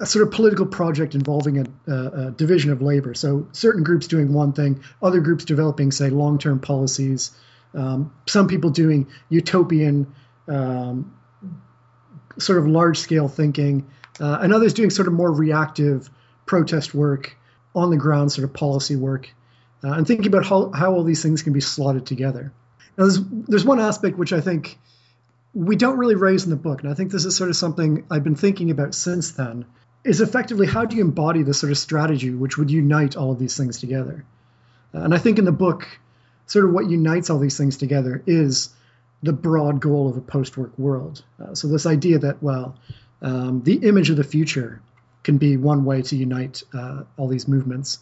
a 0.00 0.06
sort 0.06 0.26
of 0.26 0.32
political 0.32 0.66
project 0.66 1.14
involving 1.14 1.58
a, 1.58 1.92
a, 1.92 2.26
a 2.26 2.30
division 2.30 2.70
of 2.70 2.82
labor. 2.82 3.14
So 3.14 3.48
certain 3.52 3.82
groups 3.82 4.06
doing 4.06 4.32
one 4.32 4.52
thing, 4.52 4.84
other 5.02 5.20
groups 5.20 5.44
developing, 5.44 5.90
say, 5.90 6.10
long-term 6.10 6.60
policies. 6.60 7.32
Um, 7.74 8.12
some 8.26 8.46
people 8.46 8.70
doing 8.70 9.08
utopian, 9.28 10.14
um, 10.46 11.17
sort 12.38 12.58
of 12.58 12.66
large-scale 12.66 13.28
thinking, 13.28 13.86
uh, 14.20 14.38
and 14.40 14.52
others 14.52 14.74
doing 14.74 14.90
sort 14.90 15.08
of 15.08 15.14
more 15.14 15.32
reactive 15.32 16.10
protest 16.46 16.94
work 16.94 17.36
on 17.74 17.90
the 17.90 17.96
ground 17.96 18.32
sort 18.32 18.44
of 18.44 18.52
policy 18.52 18.96
work 18.96 19.28
uh, 19.84 19.92
and 19.92 20.06
thinking 20.06 20.26
about 20.26 20.44
how, 20.44 20.70
how 20.70 20.92
all 20.92 21.04
these 21.04 21.22
things 21.22 21.42
can 21.42 21.52
be 21.52 21.60
slotted 21.60 22.06
together. 22.06 22.52
Now, 22.96 23.04
there's, 23.04 23.20
there's 23.20 23.64
one 23.64 23.80
aspect 23.80 24.18
which 24.18 24.32
I 24.32 24.40
think 24.40 24.78
we 25.54 25.76
don't 25.76 25.98
really 25.98 26.14
raise 26.14 26.44
in 26.44 26.50
the 26.50 26.56
book, 26.56 26.82
and 26.82 26.90
I 26.90 26.94
think 26.94 27.12
this 27.12 27.24
is 27.24 27.36
sort 27.36 27.50
of 27.50 27.56
something 27.56 28.04
I've 28.10 28.24
been 28.24 28.34
thinking 28.34 28.70
about 28.70 28.94
since 28.94 29.32
then, 29.32 29.64
is 30.04 30.20
effectively 30.20 30.66
how 30.66 30.84
do 30.84 30.96
you 30.96 31.02
embody 31.02 31.42
this 31.42 31.60
sort 31.60 31.72
of 31.72 31.78
strategy 31.78 32.30
which 32.30 32.56
would 32.58 32.70
unite 32.70 33.16
all 33.16 33.32
of 33.32 33.38
these 33.38 33.56
things 33.56 33.78
together? 33.78 34.24
Uh, 34.94 35.00
and 35.00 35.14
I 35.14 35.18
think 35.18 35.38
in 35.38 35.44
the 35.44 35.52
book, 35.52 35.86
sort 36.46 36.64
of 36.64 36.72
what 36.72 36.88
unites 36.88 37.30
all 37.30 37.38
these 37.38 37.58
things 37.58 37.76
together 37.76 38.22
is 38.26 38.70
the 39.22 39.32
broad 39.32 39.80
goal 39.80 40.08
of 40.08 40.16
a 40.16 40.20
post-work 40.20 40.78
world. 40.78 41.24
Uh, 41.42 41.54
so 41.54 41.68
this 41.68 41.86
idea 41.86 42.18
that, 42.18 42.42
well, 42.42 42.76
um, 43.20 43.62
the 43.62 43.74
image 43.74 44.10
of 44.10 44.16
the 44.16 44.24
future 44.24 44.80
can 45.24 45.38
be 45.38 45.56
one 45.56 45.84
way 45.84 46.02
to 46.02 46.16
unite 46.16 46.62
uh, 46.72 47.02
all 47.16 47.28
these 47.28 47.48
movements. 47.48 47.98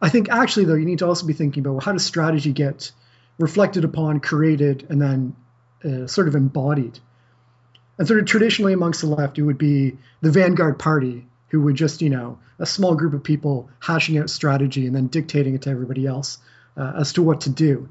I 0.00 0.08
think 0.08 0.30
actually, 0.30 0.66
though, 0.66 0.74
you 0.74 0.84
need 0.84 0.98
to 0.98 1.06
also 1.06 1.26
be 1.26 1.32
thinking 1.32 1.62
about 1.62 1.72
well, 1.72 1.80
how 1.80 1.92
does 1.92 2.04
strategy 2.04 2.52
get 2.52 2.92
reflected 3.38 3.84
upon, 3.84 4.20
created, 4.20 4.86
and 4.90 5.00
then 5.00 5.36
uh, 5.84 6.06
sort 6.06 6.28
of 6.28 6.34
embodied. 6.34 6.98
And 7.98 8.06
sort 8.06 8.20
of 8.20 8.26
traditionally 8.26 8.72
amongst 8.72 9.00
the 9.00 9.06
left, 9.06 9.38
it 9.38 9.42
would 9.42 9.58
be 9.58 9.96
the 10.20 10.30
vanguard 10.30 10.78
party 10.78 11.26
who 11.48 11.60
would 11.62 11.76
just, 11.76 12.02
you 12.02 12.10
know, 12.10 12.38
a 12.58 12.66
small 12.66 12.94
group 12.94 13.12
of 13.14 13.22
people 13.22 13.70
hashing 13.80 14.18
out 14.18 14.30
strategy 14.30 14.86
and 14.86 14.94
then 14.94 15.08
dictating 15.08 15.54
it 15.54 15.62
to 15.62 15.70
everybody 15.70 16.06
else 16.06 16.38
uh, 16.76 16.92
as 16.98 17.12
to 17.14 17.22
what 17.22 17.42
to 17.42 17.50
do. 17.50 17.88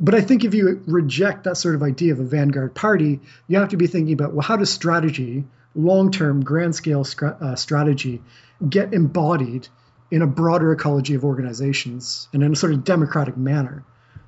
But 0.00 0.14
I 0.14 0.20
think 0.20 0.44
if 0.44 0.54
you 0.54 0.82
reject 0.86 1.44
that 1.44 1.56
sort 1.56 1.74
of 1.74 1.82
idea 1.82 2.12
of 2.12 2.20
a 2.20 2.24
vanguard 2.24 2.74
party, 2.74 3.20
you 3.46 3.58
have 3.58 3.70
to 3.70 3.76
be 3.76 3.86
thinking 3.86 4.14
about 4.14 4.32
well, 4.32 4.42
how 4.42 4.56
does 4.56 4.70
strategy 4.70 5.44
long-term 5.74 6.44
grand 6.44 6.74
scale 6.74 7.06
uh, 7.22 7.54
strategy 7.56 8.22
get 8.68 8.92
embodied 8.92 9.68
in 10.10 10.22
a 10.22 10.26
broader 10.26 10.72
ecology 10.72 11.14
of 11.14 11.24
organizations 11.24 12.28
and 12.32 12.42
in 12.42 12.52
a 12.52 12.56
sort 12.56 12.72
of 12.72 12.84
democratic 12.84 13.36
manner? 13.36 13.84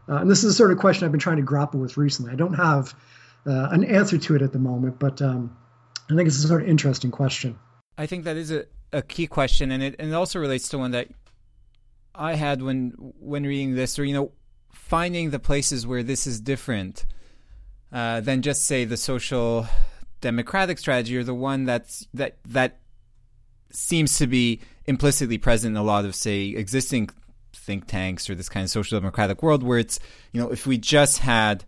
Uh, 0.09 0.17
and 0.17 0.31
this 0.31 0.39
is 0.39 0.45
the 0.45 0.53
sort 0.53 0.71
of 0.71 0.79
question 0.79 1.05
i've 1.05 1.13
been 1.13 1.21
trying 1.21 1.37
to 1.37 1.43
grapple 1.43 1.81
with 1.81 1.97
recently. 1.97 2.33
I 2.33 2.37
don't 2.37 2.55
have 2.55 2.95
uh, 3.47 3.69
an 3.71 3.85
answer 3.85 4.19
to 4.19 4.37
it 4.37 4.43
at 4.43 4.53
the 4.53 4.59
moment 4.59 4.99
but 4.99 5.21
um, 5.23 5.57
i 6.11 6.15
think 6.15 6.27
it's 6.27 6.43
a 6.43 6.49
sort 6.49 6.63
of 6.63 6.69
interesting 6.69 7.11
question. 7.11 7.59
I 7.97 8.07
think 8.07 8.25
that 8.25 8.37
is 8.37 8.51
a, 8.51 8.67
a 8.93 9.03
key 9.03 9.27
question 9.27 9.71
and 9.71 9.83
it, 9.83 9.97
and 9.99 10.11
it 10.11 10.15
also 10.15 10.39
relates 10.39 10.69
to 10.69 10.79
one 10.79 10.93
that 10.93 11.09
i 12.15 12.35
had 12.35 12.63
when 12.63 12.91
when 13.19 13.45
reading 13.45 13.75
this 13.75 13.99
or 13.99 14.05
you 14.05 14.15
know 14.15 14.31
finding 14.75 15.31
the 15.31 15.39
places 15.39 15.87
where 15.87 16.03
this 16.03 16.27
is 16.27 16.41
different 16.41 17.07
uh, 17.93 18.21
than 18.21 18.43
just 18.43 18.67
say 18.67 18.85
the 18.85 18.97
social 18.97 19.67
democratic 20.21 20.79
strategy 20.79 21.17
or 21.17 21.23
the 21.23 21.35
one 21.35 21.65
that's 21.65 22.07
that 22.15 22.39
that 22.47 22.79
seems 23.71 24.19
to 24.19 24.27
be 24.27 24.61
implicitly 24.87 25.39
present 25.39 25.73
in 25.73 25.77
a 25.77 25.83
lot 25.83 26.05
of 26.05 26.15
say 26.15 26.49
existing 26.49 27.09
think 27.53 27.87
tanks 27.87 28.29
or 28.29 28.35
this 28.35 28.49
kind 28.49 28.65
of 28.65 28.71
social 28.71 28.99
democratic 28.99 29.43
world 29.43 29.63
where 29.63 29.79
it's 29.79 30.01
you 30.33 30.41
know 30.41 30.51
if 30.51 30.67
we 30.67 30.77
just 30.77 31.19
had 31.19 31.65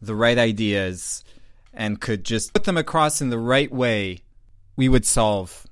the 0.00 0.14
right 0.14 0.38
ideas 0.38 1.24
and 1.74 2.00
could 2.00 2.24
just 2.24 2.52
put 2.54 2.64
them 2.64 2.76
across 2.76 3.20
in 3.20 3.30
the 3.30 3.38
right 3.38 3.70
way 3.70 4.20
we 4.76 4.88
would 4.88 5.04
solve 5.04 5.66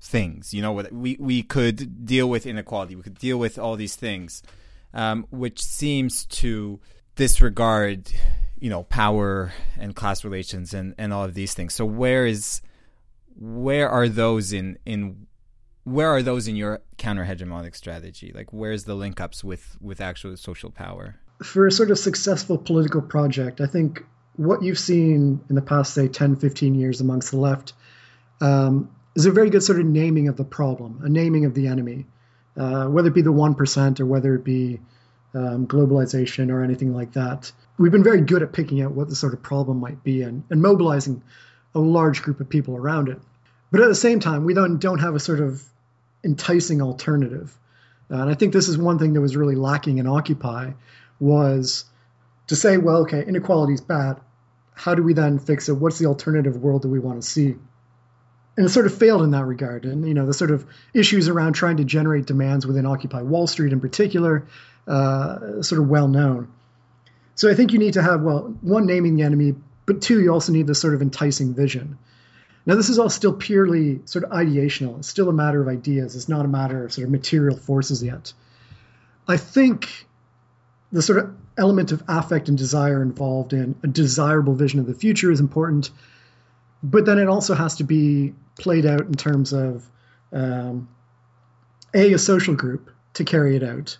things. 0.00 0.54
You 0.54 0.62
know 0.62 0.72
we 0.72 1.16
we 1.18 1.42
could 1.42 2.06
deal 2.06 2.28
with 2.28 2.46
inequality. 2.46 2.94
We 2.94 3.02
could 3.02 3.18
deal 3.18 3.38
with 3.38 3.58
all 3.58 3.76
these 3.76 3.96
things 3.96 4.42
um, 4.94 5.26
which 5.30 5.62
seems 5.62 6.24
to 6.26 6.80
disregard 7.16 8.10
you 8.58 8.70
know 8.70 8.84
power 8.84 9.52
and 9.78 9.94
class 9.94 10.24
relations 10.24 10.72
and 10.72 10.94
and 10.96 11.12
all 11.12 11.24
of 11.24 11.34
these 11.34 11.52
things. 11.52 11.74
So 11.74 11.84
where 11.84 12.24
is 12.24 12.62
where 13.38 13.90
are 13.90 14.08
those 14.08 14.52
in 14.52 14.78
in 14.86 15.26
where 15.82 16.08
are 16.08 16.22
those 16.22 16.48
in 16.48 16.56
your 16.56 16.80
counter 16.96 17.26
hegemonic 17.26 17.76
strategy? 17.76 18.32
Like 18.34 18.52
where's 18.52 18.84
the 18.84 18.94
link 18.94 19.20
ups 19.20 19.44
with 19.44 19.76
with 19.82 20.00
actual 20.00 20.36
social 20.38 20.70
power? 20.70 21.16
For 21.42 21.66
a 21.66 21.72
sort 21.72 21.90
of 21.90 21.98
successful 21.98 22.56
political 22.56 23.02
project 23.02 23.60
i 23.60 23.66
think 23.66 24.04
what 24.36 24.62
you've 24.62 24.78
seen 24.78 25.40
in 25.48 25.54
the 25.54 25.62
past 25.62 25.92
say 25.92 26.08
10 26.08 26.36
15 26.36 26.74
years 26.74 27.00
amongst 27.00 27.32
the 27.32 27.36
left 27.36 27.72
um, 28.40 28.94
is 29.14 29.26
a 29.26 29.32
very 29.32 29.50
good 29.50 29.62
sort 29.62 29.80
of 29.80 29.86
naming 29.86 30.28
of 30.28 30.36
the 30.36 30.44
problem 30.44 31.00
a 31.04 31.08
naming 31.08 31.44
of 31.44 31.54
the 31.54 31.66
enemy 31.66 32.06
uh, 32.56 32.86
whether 32.86 33.08
it 33.08 33.14
be 33.14 33.22
the 33.22 33.32
1% 33.32 34.00
or 34.00 34.06
whether 34.06 34.34
it 34.34 34.44
be 34.44 34.80
um, 35.34 35.66
globalization 35.66 36.50
or 36.50 36.62
anything 36.62 36.94
like 36.94 37.12
that 37.12 37.50
we've 37.78 37.92
been 37.92 38.04
very 38.04 38.20
good 38.20 38.42
at 38.42 38.52
picking 38.52 38.82
out 38.82 38.92
what 38.92 39.08
the 39.08 39.16
sort 39.16 39.32
of 39.32 39.42
problem 39.42 39.78
might 39.78 40.02
be 40.02 40.22
and, 40.22 40.44
and 40.50 40.62
mobilizing 40.62 41.22
a 41.74 41.78
large 41.78 42.22
group 42.22 42.40
of 42.40 42.48
people 42.48 42.76
around 42.76 43.08
it. 43.08 43.18
But 43.70 43.80
at 43.80 43.88
the 43.88 43.94
same 43.94 44.20
time, 44.20 44.44
we 44.44 44.54
don't, 44.54 44.78
don't 44.78 45.00
have 45.00 45.14
a 45.14 45.20
sort 45.20 45.40
of 45.40 45.62
enticing 46.22 46.80
alternative. 46.80 47.56
And 48.08 48.30
I 48.30 48.34
think 48.34 48.52
this 48.52 48.68
is 48.68 48.78
one 48.78 48.98
thing 48.98 49.14
that 49.14 49.20
was 49.20 49.36
really 49.36 49.56
lacking 49.56 49.98
in 49.98 50.06
Occupy 50.06 50.72
was 51.18 51.84
to 52.46 52.56
say, 52.56 52.76
well, 52.76 52.98
okay, 52.98 53.24
inequality 53.26 53.74
is 53.74 53.80
bad. 53.80 54.20
How 54.74 54.94
do 54.94 55.02
we 55.02 55.14
then 55.14 55.38
fix 55.38 55.68
it? 55.68 55.72
What's 55.72 55.98
the 55.98 56.06
alternative 56.06 56.56
world 56.56 56.82
that 56.82 56.88
we 56.88 56.98
want 56.98 57.22
to 57.22 57.28
see? 57.28 57.56
And 58.56 58.66
it 58.66 58.68
sort 58.68 58.86
of 58.86 58.96
failed 58.96 59.22
in 59.22 59.32
that 59.32 59.44
regard. 59.44 59.84
And 59.84 60.06
you 60.06 60.14
know, 60.14 60.26
the 60.26 60.34
sort 60.34 60.50
of 60.50 60.66
issues 60.92 61.28
around 61.28 61.54
trying 61.54 61.78
to 61.78 61.84
generate 61.84 62.26
demands 62.26 62.66
within 62.66 62.86
Occupy 62.86 63.22
Wall 63.22 63.46
Street, 63.46 63.72
in 63.72 63.80
particular, 63.80 64.46
uh, 64.86 65.62
sort 65.62 65.80
of 65.80 65.88
well 65.88 66.08
known. 66.08 66.52
So 67.34 67.50
I 67.50 67.54
think 67.54 67.72
you 67.72 67.78
need 67.78 67.94
to 67.94 68.02
have, 68.02 68.22
well, 68.22 68.54
one, 68.60 68.86
naming 68.86 69.16
the 69.16 69.24
enemy, 69.24 69.54
but 69.86 70.02
two, 70.02 70.20
you 70.20 70.32
also 70.32 70.52
need 70.52 70.66
this 70.66 70.80
sort 70.80 70.94
of 70.94 71.02
enticing 71.02 71.54
vision. 71.54 71.98
Now, 72.66 72.76
this 72.76 72.88
is 72.88 72.98
all 72.98 73.10
still 73.10 73.32
purely 73.32 74.00
sort 74.06 74.24
of 74.24 74.30
ideational. 74.30 74.98
It's 74.98 75.08
still 75.08 75.28
a 75.28 75.32
matter 75.32 75.60
of 75.60 75.68
ideas. 75.68 76.16
It's 76.16 76.28
not 76.28 76.44
a 76.44 76.48
matter 76.48 76.84
of 76.84 76.92
sort 76.92 77.06
of 77.06 77.10
material 77.10 77.56
forces 77.56 78.02
yet. 78.02 78.32
I 79.26 79.36
think 79.36 80.06
the 80.92 81.02
sort 81.02 81.18
of 81.18 81.34
element 81.58 81.92
of 81.92 82.02
affect 82.08 82.48
and 82.48 82.56
desire 82.56 83.02
involved 83.02 83.52
in 83.52 83.74
a 83.82 83.88
desirable 83.88 84.54
vision 84.54 84.80
of 84.80 84.86
the 84.86 84.94
future 84.94 85.30
is 85.30 85.40
important, 85.40 85.90
but 86.82 87.04
then 87.04 87.18
it 87.18 87.28
also 87.28 87.54
has 87.54 87.76
to 87.76 87.84
be 87.84 88.34
played 88.58 88.86
out 88.86 89.02
in 89.02 89.14
terms 89.14 89.52
of 89.52 89.88
um, 90.32 90.88
a 91.94 92.12
a 92.12 92.18
social 92.18 92.54
group 92.54 92.90
to 93.14 93.24
carry 93.24 93.56
it 93.56 93.62
out, 93.62 93.98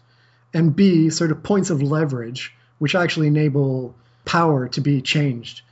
and 0.52 0.74
b 0.74 1.10
sort 1.10 1.30
of 1.30 1.42
points 1.42 1.70
of 1.70 1.82
leverage 1.82 2.54
which 2.78 2.94
actually 2.94 3.28
enable 3.28 3.94
power 4.24 4.68
to 4.68 4.80
be 4.80 5.00
changed. 5.00 5.62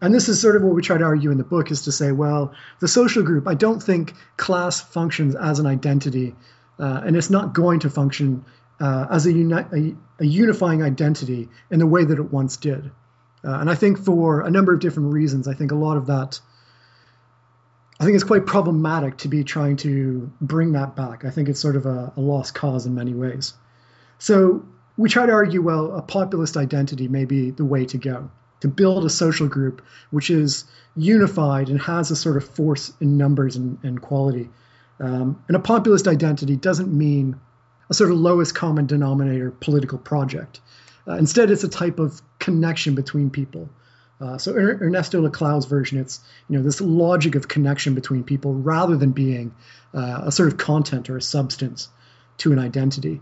And 0.00 0.12
this 0.12 0.28
is 0.28 0.40
sort 0.40 0.56
of 0.56 0.62
what 0.62 0.74
we 0.74 0.82
try 0.82 0.98
to 0.98 1.04
argue 1.04 1.30
in 1.30 1.38
the 1.38 1.44
book 1.44 1.70
is 1.70 1.82
to 1.82 1.92
say, 1.92 2.10
well, 2.10 2.54
the 2.80 2.88
social 2.88 3.22
group, 3.22 3.46
I 3.46 3.54
don't 3.54 3.80
think 3.80 4.14
class 4.36 4.80
functions 4.80 5.36
as 5.36 5.60
an 5.60 5.66
identity, 5.66 6.34
uh, 6.78 7.02
and 7.04 7.16
it's 7.16 7.30
not 7.30 7.52
going 7.52 7.80
to 7.80 7.90
function 7.90 8.44
uh, 8.80 9.06
as 9.10 9.26
a, 9.26 9.32
uni- 9.32 9.54
a, 9.54 9.94
a, 10.20 10.26
unifying 10.26 10.82
identity 10.82 11.48
in 11.70 11.78
the 11.78 11.86
way 11.86 12.04
that 12.04 12.18
it 12.18 12.32
once 12.32 12.56
did. 12.56 12.90
Uh, 13.44 13.58
and 13.60 13.70
I 13.70 13.76
think 13.76 13.98
for 13.98 14.40
a 14.40 14.50
number 14.50 14.74
of 14.74 14.80
different 14.80 15.12
reasons, 15.12 15.46
I 15.46 15.54
think 15.54 15.70
a 15.70 15.76
lot 15.76 15.96
of 15.96 16.06
that, 16.06 16.40
I 18.00 18.04
think 18.04 18.14
it's 18.14 18.24
quite 18.24 18.46
problematic 18.46 19.18
to 19.18 19.28
be 19.28 19.44
trying 19.44 19.76
to 19.78 20.32
bring 20.40 20.72
that 20.72 20.96
back. 20.96 21.24
I 21.24 21.30
think 21.30 21.48
it's 21.48 21.60
sort 21.60 21.76
of 21.76 21.86
a, 21.86 22.12
a 22.16 22.20
lost 22.20 22.54
cause 22.54 22.86
in 22.86 22.94
many 22.94 23.14
ways. 23.14 23.54
So 24.18 24.64
we 24.96 25.08
try 25.08 25.26
to 25.26 25.32
argue, 25.32 25.62
well, 25.62 25.96
a 25.96 26.02
populist 26.02 26.56
identity 26.56 27.08
may 27.08 27.24
be 27.24 27.50
the 27.50 27.64
way 27.64 27.84
to 27.86 27.98
go 27.98 28.30
to 28.60 28.68
build 28.68 29.04
a 29.04 29.10
social 29.10 29.48
group 29.48 29.82
which 30.10 30.30
is 30.30 30.64
unified 30.94 31.68
and 31.68 31.80
has 31.80 32.12
a 32.12 32.16
sort 32.16 32.36
of 32.36 32.48
force 32.48 32.92
in 33.00 33.16
numbers 33.16 33.56
and, 33.56 33.78
and 33.82 34.00
quality. 34.00 34.48
Um, 35.00 35.42
and 35.48 35.56
a 35.56 35.60
populist 35.60 36.06
identity 36.06 36.54
doesn't 36.54 36.96
mean 36.96 37.40
a 37.90 37.94
sort 37.94 38.10
of 38.12 38.18
lowest 38.18 38.54
common 38.54 38.86
denominator 38.86 39.50
political 39.50 39.98
project. 39.98 40.60
Uh, 41.08 41.14
instead, 41.14 41.50
it's 41.50 41.64
a 41.64 41.68
type 41.68 41.98
of 41.98 42.22
connection 42.38 42.94
between 42.94 43.30
people. 43.30 43.68
Uh, 44.22 44.38
so 44.38 44.52
Ernesto 44.54 45.20
Laclau's 45.20 45.66
version, 45.66 45.98
it's 45.98 46.20
you 46.48 46.56
know 46.56 46.62
this 46.62 46.80
logic 46.80 47.34
of 47.34 47.48
connection 47.48 47.94
between 47.94 48.22
people 48.22 48.54
rather 48.54 48.96
than 48.96 49.10
being 49.10 49.52
uh, 49.92 50.22
a 50.26 50.32
sort 50.32 50.48
of 50.48 50.56
content 50.56 51.10
or 51.10 51.16
a 51.16 51.22
substance 51.22 51.88
to 52.38 52.52
an 52.52 52.58
identity. 52.58 53.20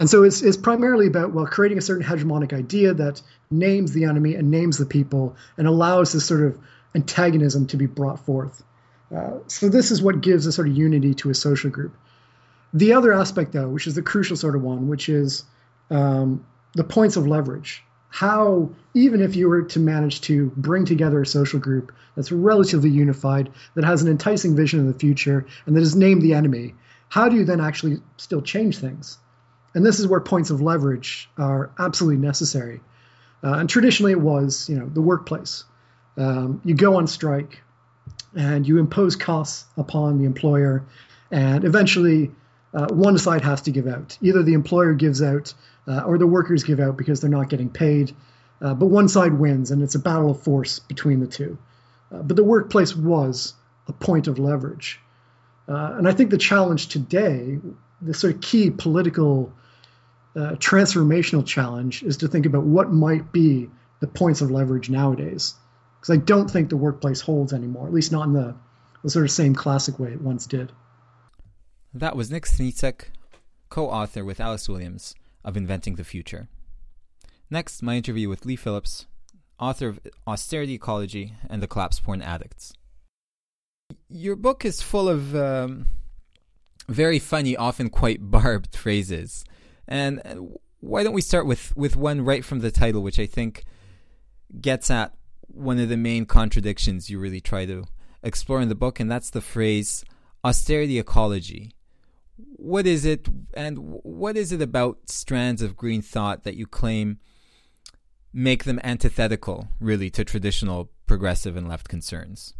And 0.00 0.08
so 0.08 0.22
it's, 0.22 0.42
it's 0.42 0.56
primarily 0.56 1.06
about, 1.08 1.32
well, 1.32 1.46
creating 1.46 1.78
a 1.78 1.80
certain 1.80 2.04
hegemonic 2.04 2.52
idea 2.52 2.94
that 2.94 3.20
names 3.50 3.92
the 3.92 4.04
enemy 4.04 4.34
and 4.34 4.50
names 4.50 4.78
the 4.78 4.86
people 4.86 5.36
and 5.56 5.66
allows 5.66 6.12
this 6.12 6.24
sort 6.24 6.42
of 6.42 6.58
antagonism 6.94 7.66
to 7.68 7.76
be 7.76 7.86
brought 7.86 8.24
forth. 8.24 8.62
Uh, 9.14 9.38
so 9.48 9.68
this 9.68 9.90
is 9.90 10.00
what 10.00 10.20
gives 10.20 10.46
a 10.46 10.52
sort 10.52 10.68
of 10.68 10.76
unity 10.76 11.14
to 11.14 11.30
a 11.30 11.34
social 11.34 11.70
group. 11.70 11.96
The 12.72 12.92
other 12.92 13.12
aspect, 13.12 13.52
though, 13.52 13.68
which 13.68 13.86
is 13.86 13.94
the 13.94 14.02
crucial 14.02 14.36
sort 14.36 14.54
of 14.54 14.62
one, 14.62 14.88
which 14.88 15.08
is 15.08 15.44
um, 15.90 16.46
the 16.74 16.84
points 16.84 17.16
of 17.16 17.26
leverage. 17.26 17.82
How, 18.08 18.70
even 18.94 19.20
if 19.20 19.36
you 19.36 19.48
were 19.48 19.62
to 19.62 19.78
manage 19.78 20.22
to 20.22 20.50
bring 20.56 20.86
together 20.86 21.20
a 21.20 21.26
social 21.26 21.60
group 21.60 21.92
that's 22.16 22.32
relatively 22.32 22.90
unified, 22.90 23.50
that 23.74 23.84
has 23.84 24.02
an 24.02 24.10
enticing 24.10 24.56
vision 24.56 24.80
of 24.80 24.86
the 24.86 24.98
future, 24.98 25.46
and 25.66 25.76
that 25.76 25.82
is 25.82 25.94
named 25.94 26.22
the 26.22 26.34
enemy, 26.34 26.74
how 27.08 27.28
do 27.28 27.36
you 27.36 27.44
then 27.44 27.60
actually 27.60 27.98
still 28.16 28.42
change 28.42 28.78
things? 28.78 29.18
And 29.74 29.84
this 29.84 30.00
is 30.00 30.06
where 30.06 30.20
points 30.20 30.50
of 30.50 30.60
leverage 30.60 31.28
are 31.36 31.70
absolutely 31.78 32.20
necessary. 32.26 32.80
Uh, 33.44 33.54
and 33.54 33.68
traditionally, 33.68 34.12
it 34.12 34.20
was, 34.20 34.68
you 34.68 34.78
know, 34.78 34.88
the 34.88 35.02
workplace. 35.02 35.64
Um, 36.16 36.60
you 36.64 36.74
go 36.74 36.96
on 36.96 37.06
strike, 37.06 37.62
and 38.36 38.66
you 38.66 38.78
impose 38.78 39.16
costs 39.16 39.64
upon 39.76 40.18
the 40.18 40.24
employer, 40.24 40.84
and 41.30 41.64
eventually, 41.64 42.32
uh, 42.74 42.88
one 42.88 43.16
side 43.18 43.42
has 43.42 43.62
to 43.62 43.70
give 43.70 43.86
out. 43.86 44.18
Either 44.20 44.42
the 44.42 44.54
employer 44.54 44.94
gives 44.94 45.22
out, 45.22 45.54
uh, 45.88 46.02
or 46.02 46.18
the 46.18 46.26
workers 46.26 46.64
give 46.64 46.80
out 46.80 46.96
because 46.96 47.20
they're 47.20 47.30
not 47.30 47.48
getting 47.48 47.70
paid. 47.70 48.14
Uh, 48.60 48.74
but 48.74 48.86
one 48.86 49.08
side 49.08 49.32
wins, 49.32 49.70
and 49.70 49.82
it's 49.82 49.94
a 49.94 49.98
battle 49.98 50.30
of 50.30 50.42
force 50.42 50.80
between 50.80 51.20
the 51.20 51.26
two. 51.26 51.58
Uh, 52.12 52.22
but 52.22 52.36
the 52.36 52.44
workplace 52.44 52.94
was 52.94 53.54
a 53.86 53.92
point 53.92 54.28
of 54.28 54.38
leverage. 54.38 55.00
Uh, 55.68 55.94
and 55.96 56.08
I 56.08 56.12
think 56.12 56.30
the 56.30 56.38
challenge 56.38 56.88
today, 56.88 57.58
the 58.02 58.14
sort 58.14 58.34
of 58.34 58.40
key 58.40 58.70
political 58.70 59.52
uh, 60.36 60.56
transformational 60.56 61.46
challenge, 61.46 62.02
is 62.02 62.18
to 62.18 62.28
think 62.28 62.46
about 62.46 62.64
what 62.64 62.92
might 62.92 63.32
be 63.32 63.70
the 64.00 64.06
points 64.06 64.40
of 64.40 64.50
leverage 64.50 64.90
nowadays. 64.90 65.54
Because 66.00 66.14
I 66.14 66.18
don't 66.18 66.50
think 66.50 66.68
the 66.68 66.76
workplace 66.76 67.20
holds 67.20 67.52
anymore, 67.52 67.86
at 67.86 67.92
least 67.92 68.12
not 68.12 68.26
in 68.26 68.32
the, 68.32 68.54
the 69.02 69.10
sort 69.10 69.24
of 69.24 69.30
same 69.30 69.54
classic 69.54 69.98
way 69.98 70.10
it 70.12 70.20
once 70.20 70.46
did. 70.46 70.72
That 71.94 72.16
was 72.16 72.30
Nick 72.30 72.44
Srnicek, 72.44 73.06
co 73.68 73.88
author 73.88 74.24
with 74.24 74.40
Alex 74.40 74.68
Williams 74.68 75.14
of 75.44 75.56
Inventing 75.56 75.96
the 75.96 76.04
Future. 76.04 76.48
Next, 77.50 77.82
my 77.82 77.96
interview 77.96 78.28
with 78.28 78.44
Leigh 78.44 78.56
Phillips, 78.56 79.06
author 79.58 79.88
of 79.88 80.00
Austerity 80.26 80.74
Ecology 80.74 81.34
and 81.48 81.62
the 81.62 81.66
Collapse 81.66 82.00
Porn 82.00 82.22
Addicts. 82.22 82.72
Your 84.08 84.36
book 84.36 84.64
is 84.64 84.82
full 84.82 85.08
of 85.08 85.34
um, 85.34 85.86
very 86.88 87.18
funny, 87.18 87.56
often 87.56 87.90
quite 87.90 88.30
barbed 88.30 88.76
phrases. 88.76 89.44
And 89.86 90.20
uh, 90.24 90.36
why 90.80 91.02
don't 91.02 91.14
we 91.14 91.22
start 91.22 91.46
with, 91.46 91.76
with 91.76 91.96
one 91.96 92.22
right 92.22 92.44
from 92.44 92.60
the 92.60 92.70
title, 92.70 93.02
which 93.02 93.18
I 93.18 93.26
think 93.26 93.64
gets 94.60 94.90
at 94.90 95.12
one 95.46 95.78
of 95.78 95.88
the 95.88 95.96
main 95.96 96.26
contradictions 96.26 97.10
you 97.10 97.18
really 97.18 97.40
try 97.40 97.66
to 97.66 97.84
explore 98.22 98.60
in 98.60 98.68
the 98.68 98.74
book, 98.74 99.00
and 99.00 99.10
that's 99.10 99.30
the 99.30 99.40
phrase 99.40 100.04
austerity 100.44 100.98
ecology. 100.98 101.72
What 102.38 102.86
is 102.86 103.04
it, 103.04 103.28
and 103.54 103.78
what 104.02 104.36
is 104.36 104.52
it 104.52 104.62
about 104.62 105.08
strands 105.08 105.60
of 105.60 105.76
green 105.76 106.02
thought 106.02 106.44
that 106.44 106.56
you 106.56 106.66
claim 106.66 107.18
make 108.32 108.64
them 108.64 108.80
antithetical, 108.84 109.68
really, 109.80 110.10
to 110.10 110.24
traditional 110.24 110.90
progressive 111.06 111.56
and 111.56 111.68
left 111.68 111.88
concerns? 111.88 112.54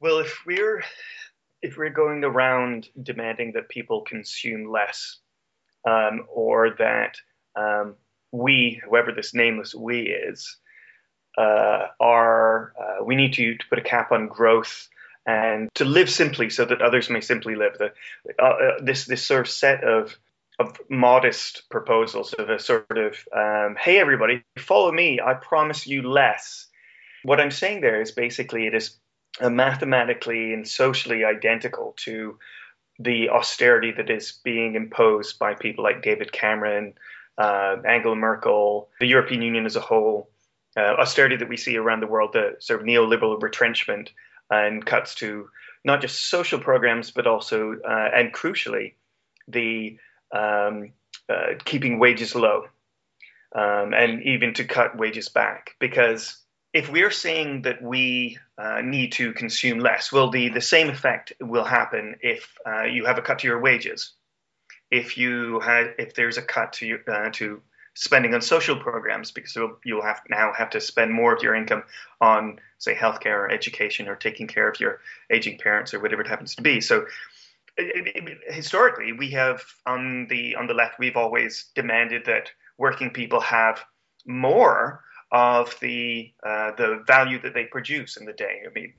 Well, 0.00 0.18
if 0.18 0.42
we're 0.46 0.84
if 1.62 1.76
we're 1.76 1.90
going 1.90 2.24
around 2.24 2.88
demanding 3.02 3.52
that 3.52 3.68
people 3.68 4.02
consume 4.02 4.70
less, 4.70 5.18
um, 5.88 6.26
or 6.28 6.70
that 6.78 7.16
um, 7.56 7.94
we, 8.32 8.80
whoever 8.84 9.12
this 9.12 9.32
nameless 9.32 9.74
we 9.74 10.02
is, 10.02 10.56
uh, 11.38 11.86
are 12.00 12.72
uh, 12.80 13.04
we 13.04 13.14
need 13.14 13.32
to, 13.34 13.56
to 13.56 13.64
put 13.70 13.78
a 13.78 13.82
cap 13.82 14.12
on 14.12 14.26
growth 14.26 14.88
and 15.26 15.68
to 15.74 15.84
live 15.84 16.10
simply 16.10 16.50
so 16.50 16.64
that 16.64 16.82
others 16.82 17.08
may 17.10 17.20
simply 17.20 17.54
live. 17.54 17.78
The, 17.78 17.92
uh, 18.40 18.44
uh 18.44 18.70
this 18.82 19.06
this 19.06 19.24
sort 19.24 19.46
of 19.46 19.52
set 19.52 19.84
of 19.84 20.16
of 20.58 20.76
modest 20.88 21.68
proposals 21.70 22.34
of 22.34 22.50
a 22.50 22.58
sort 22.58 22.98
of 22.98 23.16
um, 23.34 23.76
hey 23.78 23.98
everybody 23.98 24.42
follow 24.58 24.92
me 24.92 25.20
I 25.20 25.34
promise 25.34 25.86
you 25.86 26.02
less. 26.02 26.66
What 27.24 27.40
I'm 27.40 27.50
saying 27.50 27.80
there 27.80 28.00
is 28.00 28.12
basically 28.12 28.66
it 28.66 28.74
is 28.74 28.96
uh, 29.40 29.48
mathematically 29.48 30.52
and 30.52 30.66
socially 30.66 31.24
identical 31.24 31.94
to 31.98 32.38
the 32.98 33.30
austerity 33.30 33.92
that 33.92 34.10
is 34.10 34.40
being 34.44 34.74
imposed 34.74 35.38
by 35.38 35.54
people 35.54 35.82
like 35.82 36.02
David 36.02 36.32
Cameron, 36.32 36.94
uh, 37.38 37.76
Angela 37.86 38.14
Merkel, 38.14 38.88
the 39.00 39.06
European 39.06 39.42
Union 39.42 39.64
as 39.66 39.76
a 39.76 39.80
whole, 39.80 40.30
uh, 40.76 40.80
austerity 40.98 41.36
that 41.36 41.48
we 41.48 41.56
see 41.56 41.76
around 41.76 42.00
the 42.00 42.06
world, 42.06 42.32
the 42.32 42.56
sort 42.60 42.80
of 42.80 42.86
neoliberal 42.86 43.40
retrenchment 43.40 44.10
and 44.52 44.84
cuts 44.84 45.14
to 45.16 45.48
not 45.84 46.00
just 46.00 46.28
social 46.28 46.60
programs, 46.60 47.10
but 47.10 47.26
also, 47.26 47.74
uh, 47.84 48.08
and 48.14 48.32
crucially, 48.32 48.94
the 49.48 49.98
um, 50.30 50.92
uh, 51.28 51.54
keeping 51.64 51.98
wages 51.98 52.34
low 52.34 52.66
um, 53.54 53.92
and 53.94 54.22
even 54.22 54.54
to 54.54 54.64
cut 54.64 54.96
wages 54.96 55.28
back. 55.28 55.74
Because 55.80 56.38
if 56.72 56.90
we're 56.90 57.10
saying 57.10 57.62
that 57.62 57.82
we 57.82 58.38
uh, 58.58 58.80
need 58.82 59.12
to 59.12 59.32
consume 59.32 59.80
less, 59.80 60.12
well, 60.12 60.30
the, 60.30 60.48
the 60.50 60.60
same 60.60 60.88
effect 60.88 61.32
will 61.40 61.64
happen 61.64 62.16
if 62.20 62.54
uh, 62.66 62.84
you 62.84 63.04
have 63.06 63.18
a 63.18 63.22
cut 63.22 63.40
to 63.40 63.46
your 63.46 63.60
wages. 63.60 64.12
If 64.90 65.16
you 65.16 65.60
had, 65.60 65.94
if 65.98 66.14
there's 66.14 66.38
a 66.38 66.42
cut 66.42 66.74
to 66.74 66.86
your, 66.86 66.98
uh, 67.10 67.30
to 67.32 67.62
spending 67.94 68.34
on 68.34 68.40
social 68.40 68.76
programs, 68.76 69.30
because 69.30 69.56
you'll, 69.84 70.02
have 70.02 70.20
now 70.28 70.52
have 70.56 70.70
to 70.70 70.80
spend 70.80 71.12
more 71.12 71.34
of 71.34 71.42
your 71.42 71.54
income 71.54 71.84
on, 72.20 72.58
say, 72.78 72.94
healthcare 72.94 73.40
or 73.40 73.50
education 73.50 74.08
or 74.08 74.16
taking 74.16 74.46
care 74.46 74.68
of 74.68 74.80
your 74.80 75.00
aging 75.30 75.58
parents 75.58 75.92
or 75.92 76.00
whatever 76.00 76.22
it 76.22 76.28
happens 76.28 76.54
to 76.54 76.62
be. 76.62 76.80
So, 76.80 77.06
historically, 78.48 79.12
we 79.12 79.30
have 79.30 79.62
on 79.86 80.26
the 80.28 80.56
on 80.56 80.66
the 80.66 80.74
left, 80.74 80.98
we've 80.98 81.16
always 81.16 81.70
demanded 81.74 82.24
that 82.26 82.50
working 82.78 83.10
people 83.10 83.40
have 83.40 83.82
more 84.26 85.02
of 85.30 85.74
the 85.80 86.32
uh, 86.46 86.72
the 86.76 87.02
value 87.06 87.40
that 87.42 87.54
they 87.54 87.64
produce 87.64 88.16
in 88.16 88.26
the 88.26 88.32
day. 88.32 88.62
I 88.66 88.72
mean, 88.72 88.92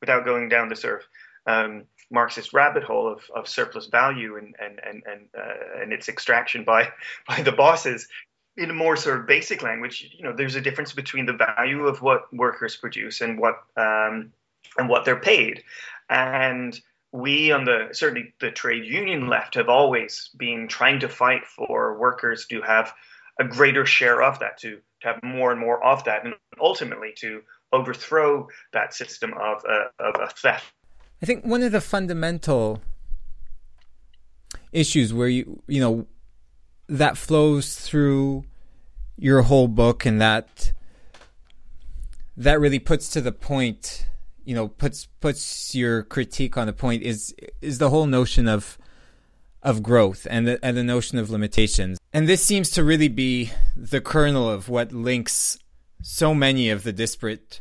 without 0.00 0.24
going 0.24 0.48
down 0.48 0.68
the 0.68 0.76
sort 0.76 1.02
of 1.46 1.52
um, 1.52 1.84
Marxist 2.10 2.52
rabbit 2.52 2.82
hole 2.82 3.10
of, 3.10 3.22
of 3.34 3.48
surplus 3.48 3.86
value 3.86 4.36
and 4.36 4.54
and 4.60 4.80
and 4.86 5.02
and, 5.06 5.28
uh, 5.36 5.82
and 5.82 5.92
its 5.92 6.08
extraction 6.08 6.64
by 6.64 6.90
by 7.28 7.42
the 7.42 7.52
bosses. 7.52 8.08
In 8.56 8.68
a 8.68 8.74
more 8.74 8.96
sort 8.96 9.20
of 9.20 9.26
basic 9.26 9.62
language, 9.62 10.10
you 10.12 10.24
know, 10.24 10.34
there's 10.36 10.56
a 10.56 10.60
difference 10.60 10.92
between 10.92 11.24
the 11.24 11.32
value 11.32 11.86
of 11.86 12.02
what 12.02 12.32
workers 12.34 12.76
produce 12.76 13.20
and 13.20 13.38
what 13.38 13.62
um, 13.76 14.32
and 14.76 14.88
what 14.88 15.04
they're 15.04 15.20
paid, 15.20 15.62
and 16.08 16.78
we 17.12 17.52
on 17.52 17.64
the 17.64 17.88
certainly 17.92 18.34
the 18.40 18.50
trade 18.50 18.84
union 18.84 19.28
left 19.28 19.54
have 19.54 19.68
always 19.68 20.30
been 20.36 20.68
trying 20.68 21.00
to 21.00 21.08
fight 21.08 21.46
for 21.46 21.98
workers 21.98 22.46
to 22.46 22.60
have 22.60 22.92
a 23.40 23.44
greater 23.44 23.86
share 23.86 24.22
of 24.22 24.38
that, 24.40 24.58
to, 24.58 24.76
to 25.00 25.08
have 25.08 25.22
more 25.22 25.50
and 25.50 25.60
more 25.60 25.82
of 25.84 26.04
that, 26.04 26.24
and 26.24 26.34
ultimately 26.60 27.12
to 27.16 27.40
overthrow 27.72 28.46
that 28.72 28.94
system 28.94 29.32
of, 29.32 29.64
uh, 29.68 29.86
of 29.98 30.20
a 30.20 30.28
theft. 30.28 30.72
I 31.22 31.26
think 31.26 31.44
one 31.44 31.62
of 31.62 31.72
the 31.72 31.80
fundamental 31.80 32.80
issues 34.72 35.12
where 35.12 35.28
you 35.28 35.62
you 35.66 35.80
know 35.80 36.06
that 36.88 37.16
flows 37.16 37.76
through 37.76 38.44
your 39.16 39.42
whole 39.42 39.68
book 39.68 40.06
and 40.06 40.20
that 40.20 40.72
that 42.36 42.60
really 42.60 42.78
puts 42.78 43.10
to 43.10 43.20
the 43.20 43.32
point 43.32 44.06
you 44.44 44.54
know 44.54 44.68
puts 44.68 45.06
puts 45.20 45.74
your 45.74 46.02
critique 46.04 46.56
on 46.56 46.66
the 46.66 46.72
point 46.72 47.02
is 47.02 47.34
is 47.60 47.78
the 47.78 47.90
whole 47.90 48.06
notion 48.06 48.48
of 48.48 48.78
of 49.62 49.82
growth 49.82 50.26
and 50.30 50.46
the, 50.46 50.58
and 50.64 50.76
the 50.76 50.82
notion 50.82 51.18
of 51.18 51.30
limitations. 51.30 51.98
And 52.12 52.28
this 52.28 52.42
seems 52.42 52.70
to 52.70 52.84
really 52.84 53.08
be 53.08 53.52
the 53.76 54.00
kernel 54.00 54.48
of 54.48 54.68
what 54.68 54.92
links 54.92 55.58
so 56.02 56.34
many 56.34 56.70
of 56.70 56.82
the 56.82 56.92
disparate 56.92 57.60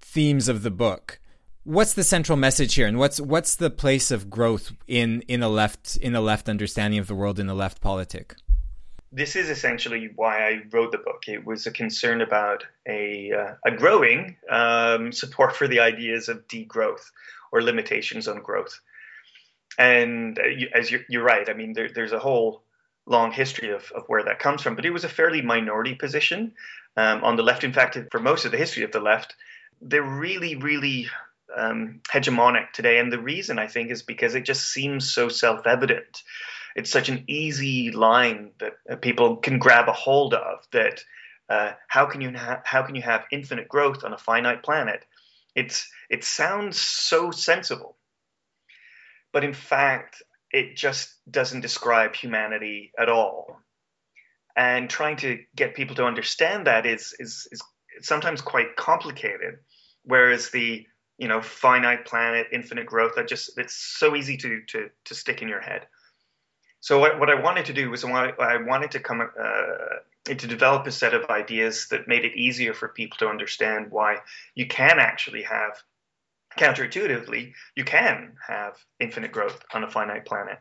themes 0.00 0.48
of 0.48 0.62
the 0.62 0.70
book. 0.70 1.20
What's 1.68 1.92
the 1.92 2.02
central 2.02 2.38
message 2.38 2.74
here, 2.76 2.86
and 2.86 2.98
what's 2.98 3.20
what's 3.20 3.56
the 3.56 3.68
place 3.68 4.10
of 4.10 4.30
growth 4.30 4.72
in 4.86 5.20
in 5.28 5.42
a 5.42 5.50
left 5.50 5.98
in 5.98 6.14
a 6.14 6.20
left 6.22 6.48
understanding 6.48 6.98
of 6.98 7.08
the 7.08 7.14
world 7.14 7.38
in 7.38 7.50
a 7.50 7.54
left 7.54 7.82
politic? 7.82 8.34
This 9.12 9.36
is 9.36 9.50
essentially 9.50 10.08
why 10.16 10.48
I 10.48 10.62
wrote 10.72 10.92
the 10.92 10.98
book. 10.98 11.24
It 11.26 11.44
was 11.44 11.66
a 11.66 11.70
concern 11.70 12.22
about 12.22 12.64
a 12.88 13.32
uh, 13.32 13.54
a 13.66 13.76
growing 13.76 14.36
um, 14.50 15.12
support 15.12 15.54
for 15.54 15.68
the 15.68 15.80
ideas 15.80 16.30
of 16.30 16.48
degrowth 16.48 17.04
or 17.52 17.60
limitations 17.60 18.28
on 18.28 18.40
growth 18.40 18.80
and 19.78 20.38
uh, 20.38 20.46
you, 20.46 20.68
as 20.74 20.90
you're, 20.90 21.02
you're, 21.08 21.22
right, 21.22 21.48
I 21.48 21.52
mean, 21.52 21.72
there, 21.72 21.88
there's 21.88 22.12
a 22.12 22.18
whole 22.18 22.64
long 23.06 23.30
history 23.30 23.70
of, 23.70 23.90
of 23.92 24.04
where 24.08 24.24
that 24.24 24.38
comes 24.38 24.60
from, 24.60 24.74
but 24.74 24.84
it 24.84 24.90
was 24.90 25.04
a 25.04 25.08
fairly 25.08 25.40
minority 25.40 25.94
position 25.94 26.52
um, 26.96 27.22
on 27.22 27.36
the 27.36 27.42
left. 27.42 27.62
In 27.62 27.72
fact, 27.72 27.96
for 28.10 28.20
most 28.20 28.44
of 28.44 28.50
the 28.50 28.58
history 28.58 28.82
of 28.82 28.92
the 28.92 29.00
left, 29.00 29.36
they're 29.80 30.02
really, 30.02 30.56
really 30.56 31.08
um, 31.56 32.00
hegemonic 32.10 32.72
today. 32.72 32.98
And 32.98 33.12
the 33.12 33.20
reason 33.20 33.58
I 33.58 33.66
think 33.66 33.90
is 33.90 34.02
because 34.02 34.34
it 34.34 34.44
just 34.44 34.72
seems 34.72 35.10
so 35.10 35.28
self 35.28 35.66
evident. 35.66 36.22
It's 36.76 36.90
such 36.90 37.08
an 37.08 37.24
easy 37.26 37.90
line 37.90 38.52
that 38.60 38.74
uh, 38.90 38.96
people 38.96 39.36
can 39.36 39.58
grab 39.58 39.88
a 39.88 39.92
hold 39.92 40.34
of 40.34 40.66
that 40.72 41.02
uh, 41.48 41.72
how 41.88 42.06
can 42.06 42.20
you 42.20 42.32
ha- 42.36 42.62
how 42.64 42.82
can 42.82 42.94
you 42.94 43.02
have 43.02 43.24
infinite 43.32 43.68
growth 43.68 44.04
on 44.04 44.12
a 44.12 44.18
finite 44.18 44.62
planet? 44.62 45.04
It's 45.54 45.90
it 46.10 46.24
sounds 46.24 46.78
so 46.78 47.30
sensible 47.30 47.98
but 49.32 49.44
in 49.44 49.52
fact, 49.52 50.22
it 50.50 50.76
just 50.76 51.14
doesn't 51.30 51.60
describe 51.60 52.14
humanity 52.14 52.92
at 52.98 53.08
all. 53.08 53.60
And 54.56 54.88
trying 54.88 55.16
to 55.18 55.38
get 55.54 55.74
people 55.74 55.94
to 55.96 56.04
understand 56.04 56.66
that 56.66 56.86
is 56.86 57.14
is, 57.18 57.46
is 57.52 57.62
sometimes 58.00 58.40
quite 58.40 58.76
complicated. 58.76 59.58
Whereas 60.02 60.50
the 60.50 60.86
you 61.18 61.28
know 61.28 61.42
finite 61.42 62.06
planet, 62.06 62.48
infinite 62.52 62.86
growth, 62.86 63.12
that 63.16 63.28
just 63.28 63.58
it's 63.58 63.74
so 63.74 64.16
easy 64.16 64.36
to 64.38 64.62
to 64.68 64.90
to 65.06 65.14
stick 65.14 65.42
in 65.42 65.48
your 65.48 65.60
head. 65.60 65.86
So 66.80 67.00
what, 67.00 67.18
what 67.18 67.28
I 67.28 67.34
wanted 67.34 67.66
to 67.66 67.72
do 67.72 67.90
was 67.90 68.04
I 68.04 68.58
wanted, 68.64 68.92
to 68.92 69.00
come 69.00 69.20
uh, 69.20 69.74
to 70.24 70.46
develop 70.46 70.86
a 70.86 70.92
set 70.92 71.12
of 71.12 71.28
ideas 71.28 71.88
that 71.88 72.06
made 72.06 72.24
it 72.24 72.36
easier 72.36 72.72
for 72.72 72.88
people 72.88 73.18
to 73.18 73.28
understand 73.28 73.90
why 73.90 74.18
you 74.54 74.68
can 74.68 75.00
actually 75.00 75.42
have 75.42 75.82
counterintuitively, 76.56 77.52
you 77.74 77.84
can 77.84 78.34
have 78.46 78.76
infinite 79.00 79.32
growth 79.32 79.62
on 79.74 79.84
a 79.84 79.90
finite 79.90 80.24
planet. 80.24 80.58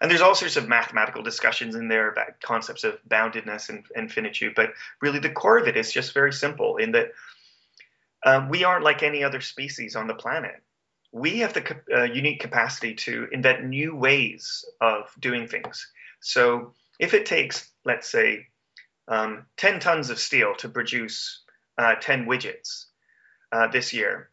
And 0.00 0.10
there's 0.10 0.20
all 0.20 0.34
sorts 0.34 0.56
of 0.56 0.68
mathematical 0.68 1.22
discussions 1.22 1.74
in 1.74 1.88
there 1.88 2.10
about 2.10 2.40
concepts 2.42 2.84
of 2.84 2.98
boundedness 3.08 3.68
and, 3.68 3.84
infinitude, 3.96 4.54
but 4.54 4.70
really 5.00 5.18
the 5.18 5.30
core 5.30 5.58
of 5.58 5.68
it 5.68 5.76
is 5.76 5.92
just 5.92 6.14
very 6.14 6.32
simple 6.32 6.78
in 6.78 6.92
that 6.92 7.12
um, 8.24 8.48
we 8.48 8.64
aren't 8.64 8.84
like 8.84 9.02
any 9.02 9.22
other 9.22 9.40
species 9.40 9.96
on 9.96 10.06
the 10.06 10.14
planet. 10.14 10.62
We 11.12 11.38
have 11.38 11.52
the 11.52 11.76
uh, 11.94 12.04
unique 12.04 12.40
capacity 12.40 12.94
to 12.94 13.28
invent 13.30 13.64
new 13.64 13.94
ways 13.94 14.64
of 14.80 15.04
doing 15.20 15.46
things. 15.46 15.86
So 16.20 16.72
if 16.98 17.14
it 17.14 17.26
takes, 17.26 17.70
let's 17.84 18.10
say, 18.10 18.46
um, 19.06 19.46
10 19.58 19.80
tons 19.80 20.10
of 20.10 20.18
steel 20.18 20.54
to 20.56 20.68
produce 20.68 21.42
uh, 21.78 21.94
10 22.00 22.26
widgets 22.26 22.86
uh, 23.52 23.68
this 23.68 23.92
year, 23.92 24.30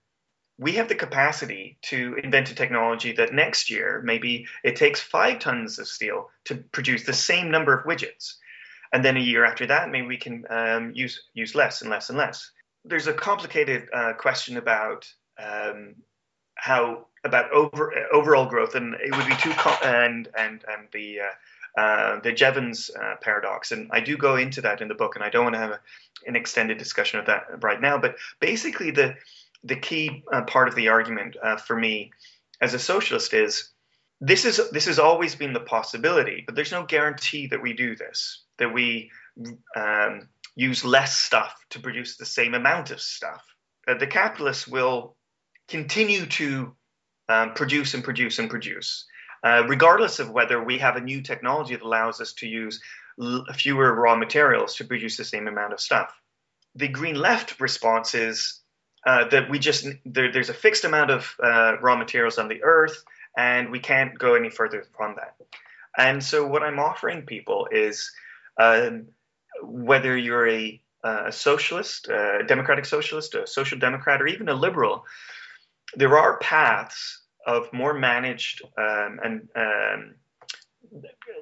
we 0.58 0.74
have 0.74 0.88
the 0.88 0.96
capacity 0.96 1.80
to 1.82 2.16
invent 2.24 2.52
a 2.52 2.56
technology 2.56 3.14
that 3.14 3.34
next 3.34 3.70
year 3.70 4.02
maybe 4.06 4.48
it 4.64 4.76
takes 4.76 5.02
five 5.02 5.40
tons 5.40 5.80
of 5.80 5.88
steel 5.88 6.30
to 6.46 6.56
produce 6.56 7.04
the 7.04 7.14
same 7.14 7.50
number 7.50 7.76
of 7.76 7.86
widgets 7.86 8.36
and 8.94 9.04
then 9.04 9.18
a 9.18 9.22
year 9.22 9.44
after 9.44 9.66
that 9.66 9.90
maybe 9.90 10.06
we 10.06 10.18
can 10.18 10.46
um, 10.50 10.92
use 10.94 11.24
use 11.34 11.56
less 11.56 11.82
and 11.82 11.90
less 11.90 12.10
and 12.10 12.18
less 12.18 12.52
there's 12.86 13.08
a 13.08 13.14
complicated 13.14 13.88
uh, 13.94 14.14
question 14.14 14.58
about 14.58 15.12
um, 15.42 15.96
how 16.56 17.08
about 17.24 17.52
over 17.52 17.94
overall 18.12 18.48
growth 18.48 18.76
and 18.76 18.96
it 18.96 19.16
would 19.16 19.28
be 19.28 19.36
too 19.36 19.54
and 19.84 20.28
and 20.38 20.64
and 20.68 20.88
the 20.92 21.20
uh, 21.22 21.80
uh, 21.80 22.20
the 22.20 22.34
Jevons 22.34 22.92
uh, 22.94 23.16
paradox, 23.22 23.72
and 23.72 23.90
I 23.94 24.02
do 24.02 24.18
go 24.18 24.36
into 24.36 24.60
that 24.62 24.82
in 24.82 24.90
the 24.90 24.94
book, 24.94 25.16
and 25.16 25.24
I 25.24 25.30
don't 25.30 25.46
want 25.46 25.56
to 25.56 25.60
have 25.60 25.72
a, 25.72 25.80
an 26.28 26.36
extended 26.36 26.78
discussion 26.78 27.20
of 27.20 27.28
that 27.28 27.64
right 27.64 27.80
now. 27.80 27.98
But 27.98 28.18
basically, 28.42 28.92
the 28.92 29.16
the 29.64 29.78
key 29.78 30.24
uh, 30.34 30.42
part 30.42 30.68
of 30.68 30.76
the 30.76 30.90
argument 30.90 31.38
for 31.66 31.78
me 31.78 32.12
as 32.60 32.74
a 32.74 32.80
socialist 32.80 33.34
is 33.34 33.70
this 34.20 34.44
is 34.44 34.70
this 34.72 34.86
has 34.86 35.00
always 35.00 35.36
been 35.36 35.54
the 35.54 35.62
possibility, 35.62 36.44
but 36.46 36.56
there's 36.56 36.72
no 36.72 36.84
guarantee 36.84 37.48
that 37.48 37.62
we 37.62 37.74
do 37.74 37.96
this, 37.96 38.44
that 38.58 38.74
we 38.74 39.10
um, 39.76 40.28
use 40.56 40.84
less 40.84 41.18
stuff 41.18 41.54
to 41.72 41.80
produce 41.80 42.18
the 42.18 42.26
same 42.26 42.54
amount 42.54 42.92
of 42.92 43.02
stuff. 43.02 43.44
Uh, 43.88 43.96
the 43.98 44.08
capitalists 44.08 44.68
will 44.68 45.16
continue 45.68 46.26
to 46.26 46.76
um, 47.30 47.54
produce 47.54 47.94
and 47.94 48.04
produce 48.04 48.40
and 48.40 48.50
produce, 48.50 49.06
uh, 49.44 49.64
regardless 49.68 50.20
of 50.20 50.32
whether 50.32 50.62
we 50.64 50.78
have 50.80 50.98
a 50.98 51.02
new 51.02 51.22
technology 51.22 51.76
that 51.76 51.84
allows 51.84 52.20
us 52.20 52.34
to 52.34 52.48
use 52.48 52.82
l- 53.22 53.46
fewer 53.54 53.94
raw 53.94 54.16
materials 54.16 54.76
to 54.76 54.86
produce 54.86 55.18
the 55.18 55.24
same 55.24 55.48
amount 55.48 55.74
of 55.74 55.80
stuff. 55.80 56.14
The 56.76 56.88
green 56.88 57.16
left 57.16 57.60
response 57.60 58.14
is 58.14 58.62
uh, 59.06 59.28
that 59.30 59.50
we 59.50 59.60
just 59.60 59.88
there, 60.06 60.32
there's 60.32 60.50
a 60.50 60.54
fixed 60.54 60.84
amount 60.84 61.12
of 61.12 61.36
uh, 61.42 61.78
raw 61.82 61.96
materials 61.96 62.38
on 62.38 62.48
the 62.48 62.64
earth 62.64 63.04
and 63.36 63.72
we 63.72 63.80
can't 63.80 64.18
go 64.18 64.36
any 64.36 64.50
further 64.50 64.86
from 64.96 65.16
that 65.16 65.36
and 65.98 66.24
so 66.24 66.46
what 66.46 66.64
i'm 66.64 66.80
offering 66.80 67.24
people 67.24 67.68
is 67.72 68.12
um, 68.60 69.08
whether 69.64 70.18
you're 70.18 70.48
a, 70.48 70.82
a 71.04 71.32
socialist 71.32 72.08
a 72.10 72.44
democratic 72.48 72.86
socialist 72.86 73.36
a 73.36 73.46
social 73.48 73.78
democrat 73.80 74.22
or 74.22 74.28
even 74.28 74.50
a 74.50 74.54
liberal 74.54 75.06
there 75.96 76.18
are 76.18 76.38
paths 76.40 77.24
of 77.46 77.72
more 77.74 77.94
managed 77.94 78.62
um, 78.78 79.20
and 79.24 79.48
um, 79.56 80.16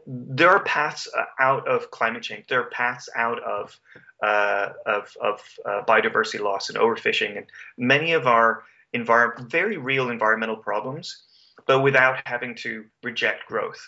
there 0.05 0.49
are 0.49 0.63
paths 0.63 1.07
uh, 1.17 1.23
out 1.39 1.67
of 1.67 1.91
climate 1.91 2.23
change. 2.23 2.45
There 2.47 2.61
are 2.61 2.69
paths 2.69 3.09
out 3.15 3.41
of 3.43 3.79
uh, 4.23 4.69
of, 4.85 5.15
of 5.21 5.41
uh, 5.65 5.81
biodiversity 5.87 6.41
loss 6.41 6.69
and 6.69 6.77
overfishing 6.77 7.37
and 7.37 7.45
many 7.77 8.11
of 8.13 8.27
our 8.27 8.63
envir- 8.93 9.49
very 9.49 9.77
real 9.77 10.09
environmental 10.09 10.57
problems, 10.57 11.23
but 11.65 11.79
without 11.79 12.21
having 12.25 12.55
to 12.55 12.85
reject 13.03 13.47
growth. 13.47 13.79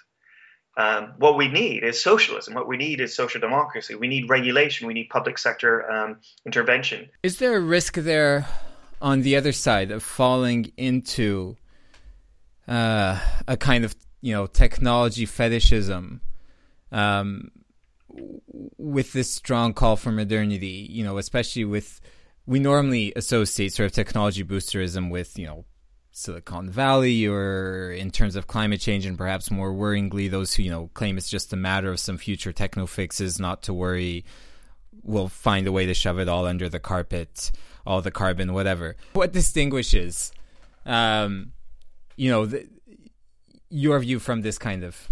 Um, 0.77 1.13
what 1.17 1.37
we 1.37 1.49
need 1.49 1.83
is 1.83 2.01
socialism. 2.01 2.53
What 2.53 2.67
we 2.67 2.77
need 2.77 3.01
is 3.01 3.13
social 3.15 3.41
democracy. 3.41 3.95
We 3.95 4.07
need 4.07 4.29
regulation. 4.29 4.87
We 4.87 4.93
need 4.93 5.09
public 5.09 5.37
sector 5.37 5.89
um, 5.91 6.17
intervention. 6.45 7.09
Is 7.23 7.37
there 7.39 7.57
a 7.57 7.59
risk 7.59 7.95
there 7.95 8.47
on 9.01 9.21
the 9.21 9.35
other 9.35 9.51
side 9.51 9.91
of 9.91 10.03
falling 10.03 10.71
into 10.77 11.57
uh, 12.67 13.19
a 13.47 13.57
kind 13.57 13.83
of 13.83 13.95
you 14.21 14.33
know 14.33 14.45
technology 14.47 15.25
fetishism 15.25 16.21
um, 16.91 17.51
with 18.77 19.13
this 19.13 19.33
strong 19.33 19.73
call 19.73 19.95
for 19.95 20.11
modernity 20.11 20.87
you 20.89 21.03
know 21.03 21.17
especially 21.17 21.65
with 21.65 21.99
we 22.45 22.59
normally 22.59 23.11
associate 23.15 23.73
sort 23.73 23.85
of 23.87 23.91
technology 23.91 24.43
boosterism 24.43 25.09
with 25.09 25.37
you 25.39 25.47
know 25.47 25.65
Silicon 26.11 26.69
Valley 26.69 27.25
or 27.25 27.91
in 27.91 28.11
terms 28.11 28.35
of 28.35 28.47
climate 28.47 28.81
change 28.81 29.05
and 29.05 29.17
perhaps 29.17 29.49
more 29.49 29.71
worryingly 29.71 30.29
those 30.29 30.53
who 30.53 30.63
you 30.63 30.71
know 30.71 30.89
claim 30.93 31.17
it's 31.17 31.29
just 31.29 31.53
a 31.53 31.55
matter 31.55 31.91
of 31.91 31.99
some 31.99 32.17
future 32.17 32.51
techno 32.51 32.85
fixes 32.85 33.39
not 33.39 33.63
to 33.63 33.73
worry 33.73 34.25
we'll 35.03 35.29
find 35.29 35.67
a 35.67 35.71
way 35.71 35.85
to 35.85 35.93
shove 35.93 36.19
it 36.19 36.27
all 36.27 36.45
under 36.45 36.67
the 36.67 36.79
carpet 36.79 37.51
all 37.85 38.01
the 38.01 38.11
carbon 38.11 38.53
whatever 38.53 38.95
what 39.13 39.31
distinguishes 39.31 40.31
um, 40.85 41.53
you 42.17 42.29
know 42.29 42.45
the, 42.45 42.67
your 43.71 43.97
view 43.99 44.19
from 44.19 44.41
this 44.41 44.57
kind 44.57 44.83
of? 44.83 45.09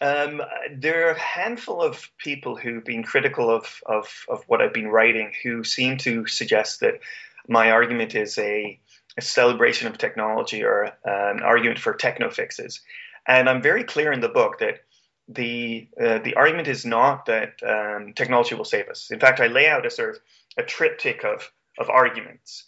Um, 0.00 0.42
there 0.76 1.08
are 1.08 1.12
a 1.12 1.18
handful 1.18 1.80
of 1.80 2.10
people 2.18 2.56
who've 2.56 2.84
been 2.84 3.02
critical 3.02 3.48
of, 3.48 3.80
of, 3.86 4.26
of 4.28 4.44
what 4.46 4.60
I've 4.60 4.74
been 4.74 4.88
writing 4.88 5.32
who 5.42 5.64
seem 5.64 5.96
to 5.98 6.26
suggest 6.26 6.80
that 6.80 7.00
my 7.48 7.70
argument 7.70 8.14
is 8.14 8.36
a, 8.36 8.78
a 9.16 9.22
celebration 9.22 9.88
of 9.88 9.98
technology 9.98 10.62
or 10.62 10.86
uh, 10.86 10.90
an 11.04 11.42
argument 11.42 11.78
for 11.78 11.94
techno 11.94 12.30
fixes. 12.30 12.80
And 13.26 13.48
I'm 13.48 13.62
very 13.62 13.84
clear 13.84 14.12
in 14.12 14.20
the 14.20 14.28
book 14.28 14.58
that 14.60 14.80
the 15.28 15.88
uh, 16.00 16.18
the 16.18 16.34
argument 16.34 16.68
is 16.68 16.84
not 16.84 17.26
that 17.26 17.54
um, 17.66 18.12
technology 18.14 18.54
will 18.54 18.64
save 18.64 18.88
us. 18.88 19.10
In 19.10 19.18
fact, 19.18 19.40
I 19.40 19.48
lay 19.48 19.68
out 19.68 19.86
a 19.86 19.90
sort 19.90 20.10
of 20.10 20.20
a 20.56 20.62
triptych 20.62 21.24
of 21.24 21.50
of 21.78 21.90
arguments. 21.90 22.64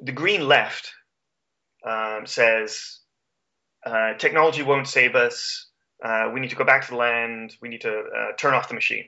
The 0.00 0.12
green 0.12 0.46
left 0.48 0.92
um, 1.84 2.26
says 2.26 3.00
uh, 3.84 4.14
technology 4.14 4.62
won't 4.62 4.88
save 4.88 5.14
us. 5.14 5.66
Uh, 6.02 6.30
we 6.32 6.40
need 6.40 6.50
to 6.50 6.56
go 6.56 6.64
back 6.64 6.84
to 6.84 6.90
the 6.90 6.96
land. 6.96 7.56
We 7.60 7.68
need 7.68 7.82
to 7.82 7.98
uh, 7.98 8.32
turn 8.36 8.54
off 8.54 8.68
the 8.68 8.74
machine. 8.74 9.06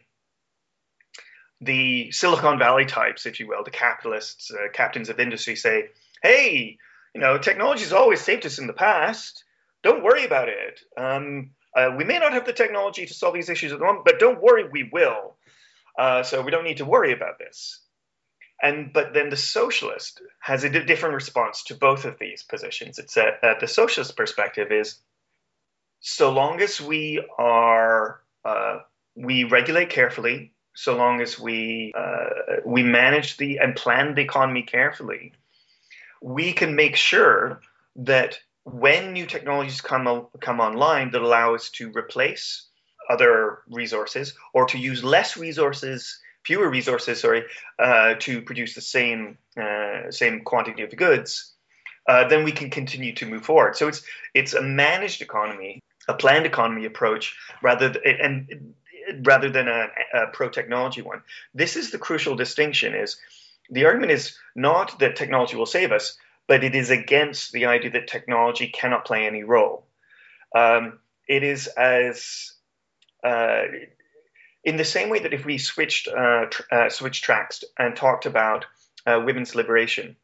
The 1.60 2.10
Silicon 2.10 2.58
Valley 2.58 2.86
types, 2.86 3.26
if 3.26 3.38
you 3.38 3.46
will, 3.46 3.62
the 3.62 3.70
capitalists, 3.70 4.50
uh, 4.50 4.70
captains 4.72 5.08
of 5.08 5.20
industry 5.20 5.56
say, 5.56 5.90
hey, 6.22 6.78
you 7.14 7.20
know, 7.20 7.38
technology 7.38 7.82
has 7.82 7.92
always 7.92 8.20
saved 8.20 8.46
us 8.46 8.58
in 8.58 8.66
the 8.66 8.72
past. 8.72 9.44
Don't 9.82 10.04
worry 10.04 10.24
about 10.24 10.48
it. 10.48 10.80
Um, 10.96 11.50
uh, 11.74 11.94
we 11.96 12.04
may 12.04 12.18
not 12.18 12.32
have 12.32 12.46
the 12.46 12.52
technology 12.52 13.06
to 13.06 13.14
solve 13.14 13.34
these 13.34 13.48
issues 13.48 13.72
at 13.72 13.78
the 13.78 13.84
moment, 13.84 14.04
but 14.04 14.18
don't 14.18 14.42
worry, 14.42 14.68
we 14.70 14.88
will. 14.92 15.36
so 16.22 16.42
we 16.42 16.50
don't 16.50 16.64
need 16.64 16.78
to 16.78 16.84
worry 16.84 17.12
about 17.12 17.38
this. 17.38 17.80
And 18.62 18.92
but 18.92 19.14
then 19.14 19.30
the 19.30 19.36
socialist 19.36 20.20
has 20.40 20.64
a 20.64 20.68
different 20.68 21.14
response 21.14 21.64
to 21.64 21.74
both 21.74 22.04
of 22.04 22.18
these 22.18 22.42
positions. 22.42 22.98
It's 22.98 23.16
a, 23.16 23.28
uh, 23.42 23.58
the 23.58 23.66
socialist 23.66 24.16
perspective 24.16 24.70
is 24.70 24.98
so 26.00 26.30
long 26.30 26.60
as 26.60 26.80
we 26.80 27.24
are 27.38 28.20
uh, 28.44 28.78
we 29.14 29.44
regulate 29.44 29.90
carefully, 29.90 30.52
so 30.74 30.96
long 30.96 31.22
as 31.22 31.38
we 31.38 31.92
uh, 31.96 32.60
we 32.66 32.82
manage 32.82 33.38
the 33.38 33.58
and 33.58 33.74
plan 33.76 34.14
the 34.14 34.22
economy 34.22 34.62
carefully, 34.62 35.32
we 36.20 36.52
can 36.52 36.76
make 36.76 36.96
sure 36.96 37.60
that 37.96 38.38
when 38.64 39.12
new 39.12 39.26
technologies 39.26 39.80
come 39.80 40.26
come 40.40 40.60
online 40.60 41.10
that 41.12 41.22
allow 41.22 41.54
us 41.54 41.70
to 41.70 41.90
replace 41.92 42.66
other 43.08 43.58
resources 43.68 44.34
or 44.52 44.66
to 44.66 44.78
use 44.78 45.02
less 45.02 45.36
resources 45.36 46.20
fewer 46.44 46.68
resources, 46.68 47.20
sorry, 47.20 47.44
uh, 47.78 48.14
to 48.20 48.42
produce 48.42 48.74
the 48.74 48.80
same 48.80 49.38
uh, 49.60 50.10
same 50.10 50.42
quantity 50.42 50.82
of 50.82 50.94
goods, 50.96 51.52
uh, 52.08 52.28
then 52.28 52.44
we 52.44 52.52
can 52.52 52.70
continue 52.70 53.14
to 53.14 53.26
move 53.26 53.44
forward. 53.44 53.76
So 53.76 53.88
it's 53.88 54.02
it's 54.34 54.54
a 54.54 54.62
managed 54.62 55.22
economy, 55.22 55.82
a 56.08 56.14
planned 56.14 56.46
economy 56.46 56.86
approach, 56.86 57.36
rather 57.62 57.92
th- 57.92 58.16
and 58.20 58.74
rather 59.22 59.50
than 59.50 59.68
a, 59.68 59.88
a 60.14 60.26
pro 60.28 60.48
technology 60.48 61.02
one. 61.02 61.22
This 61.54 61.76
is 61.76 61.90
the 61.90 61.98
crucial 61.98 62.36
distinction: 62.36 62.94
is 62.94 63.16
the 63.70 63.84
argument 63.84 64.12
is 64.12 64.36
not 64.54 64.98
that 64.98 65.16
technology 65.16 65.56
will 65.56 65.66
save 65.66 65.92
us, 65.92 66.16
but 66.48 66.64
it 66.64 66.74
is 66.74 66.90
against 66.90 67.52
the 67.52 67.66
idea 67.66 67.90
that 67.90 68.08
technology 68.08 68.68
cannot 68.68 69.04
play 69.04 69.26
any 69.26 69.44
role. 69.44 69.86
Um, 70.54 70.98
it 71.28 71.44
is 71.44 71.68
as 71.68 72.52
uh, 73.22 73.62
in 74.64 74.76
the 74.76 74.84
same 74.84 75.08
way 75.08 75.20
that 75.20 75.32
if 75.32 75.44
we 75.44 75.58
switched 75.58 76.08
uh, 76.08 76.46
tr- 76.50 76.62
uh, 76.72 76.88
switched 76.90 77.24
tracks 77.24 77.62
and 77.78 77.94
talked 77.94 78.26
about 78.26 78.64
uh, 79.06 79.22
women's 79.24 79.54
liberation, 79.54 80.16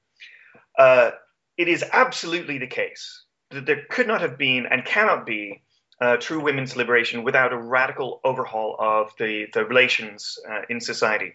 uh, 0.79 1.13
it 1.57 1.69
is 1.69 1.85
absolutely 1.93 2.59
the 2.59 2.67
case 2.67 3.23
that 3.51 3.65
there 3.65 3.83
could 3.89 4.09
not 4.09 4.21
have 4.21 4.37
been 4.37 4.67
and 4.67 4.85
cannot 4.85 5.25
be 5.25 5.63
uh, 6.01 6.17
true 6.17 6.41
women's 6.41 6.77
liberation 6.77 7.23
without 7.23 7.53
a 7.53 7.57
radical 7.57 8.21
overhaul 8.25 8.77
of 8.79 9.13
the, 9.19 9.47
the 9.55 9.65
relations 9.65 10.39
in 10.69 10.81
society. 10.81 11.35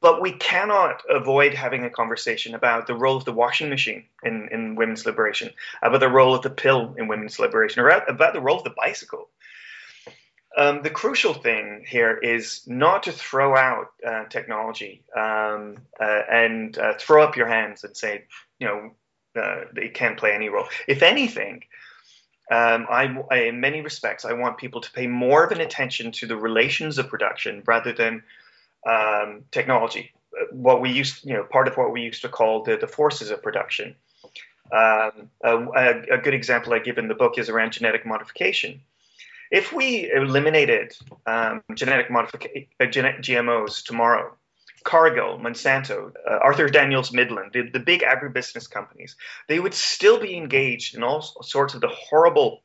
But 0.00 0.22
we 0.22 0.32
cannot 0.32 1.02
avoid 1.10 1.54
having 1.54 1.84
a 1.84 1.90
conversation 1.90 2.54
about 2.54 2.86
the 2.86 2.94
role 2.94 3.16
of 3.16 3.24
the 3.24 3.32
washing 3.32 3.68
machine 3.68 4.04
in, 4.22 4.48
in 4.52 4.76
women's 4.76 5.04
liberation, 5.04 5.50
about 5.82 6.00
the 6.00 6.08
role 6.08 6.34
of 6.34 6.42
the 6.42 6.50
pill 6.50 6.94
in 6.96 7.08
women's 7.08 7.38
liberation, 7.38 7.82
or 7.82 7.88
about 7.88 8.32
the 8.32 8.40
role 8.40 8.58
of 8.58 8.64
the 8.64 8.70
bicycle. 8.70 9.28
Um, 10.56 10.82
the 10.82 10.90
crucial 10.90 11.34
thing 11.34 11.84
here 11.86 12.16
is 12.16 12.62
not 12.66 13.04
to 13.04 13.12
throw 13.12 13.56
out 13.56 13.92
uh, 14.06 14.24
technology 14.24 15.04
um, 15.16 15.78
uh, 16.00 16.22
and 16.30 16.76
uh, 16.78 16.94
throw 16.98 17.22
up 17.22 17.36
your 17.36 17.46
hands 17.46 17.84
and 17.84 17.96
say, 17.96 18.24
you 18.58 18.66
know, 18.66 18.90
uh, 19.40 19.64
it 19.76 19.94
can't 19.94 20.18
play 20.18 20.32
any 20.32 20.48
role. 20.48 20.66
If 20.86 21.02
anything, 21.02 21.64
um, 22.50 22.86
I, 22.90 23.22
I, 23.30 23.36
in 23.42 23.60
many 23.60 23.82
respects, 23.82 24.24
I 24.24 24.32
want 24.32 24.58
people 24.58 24.80
to 24.80 24.90
pay 24.90 25.06
more 25.06 25.44
of 25.44 25.52
an 25.52 25.60
attention 25.60 26.12
to 26.12 26.26
the 26.26 26.36
relations 26.36 26.98
of 26.98 27.08
production 27.08 27.62
rather 27.66 27.92
than 27.92 28.22
um, 28.88 29.44
technology. 29.50 30.12
What 30.52 30.80
we 30.80 30.90
used, 30.90 31.24
you 31.24 31.34
know, 31.34 31.44
part 31.44 31.68
of 31.68 31.76
what 31.76 31.92
we 31.92 32.02
used 32.02 32.22
to 32.22 32.28
call 32.28 32.62
the, 32.62 32.76
the 32.76 32.86
forces 32.86 33.30
of 33.30 33.42
production. 33.42 33.94
Um, 34.70 35.30
a, 35.42 36.02
a, 36.12 36.18
good 36.18 36.34
example 36.34 36.74
I 36.74 36.78
give 36.78 36.98
in 36.98 37.08
the 37.08 37.14
book 37.14 37.38
is 37.38 37.48
around 37.48 37.72
genetic 37.72 38.04
modification. 38.04 38.82
If 39.50 39.72
we 39.72 40.10
eliminated 40.12 40.94
um, 41.26 41.62
genetic 41.74 42.10
modification, 42.10 42.68
uh, 42.78 42.84
GMOs 42.84 43.82
tomorrow, 43.82 44.36
Cargill, 44.84 45.38
Monsanto, 45.38 46.12
uh, 46.30 46.38
Archer 46.42 46.68
Daniels 46.68 47.12
Midland, 47.12 47.52
the, 47.54 47.62
the 47.62 47.80
big 47.80 48.02
agribusiness 48.02 48.70
companies, 48.70 49.16
they 49.48 49.58
would 49.58 49.74
still 49.74 50.20
be 50.20 50.36
engaged 50.36 50.94
in 50.94 51.02
all 51.02 51.22
sorts 51.22 51.72
of 51.72 51.80
the 51.80 51.88
horrible 51.88 52.62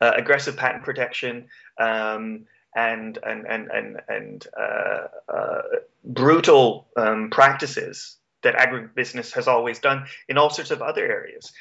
uh, 0.00 0.12
aggressive 0.16 0.56
patent 0.56 0.82
protection 0.82 1.46
um, 1.78 2.46
and 2.74 3.18
and 3.22 3.46
and 3.46 3.70
and, 3.70 4.00
and 4.08 4.46
uh, 4.58 5.32
uh, 5.32 5.62
brutal 6.04 6.88
um, 6.96 7.30
practices 7.30 8.16
that 8.42 8.54
agribusiness 8.54 9.32
has 9.32 9.48
always 9.48 9.78
done 9.78 10.06
in 10.28 10.38
all 10.38 10.50
sorts 10.50 10.70
of 10.70 10.82
other 10.82 11.04
areas. 11.04 11.52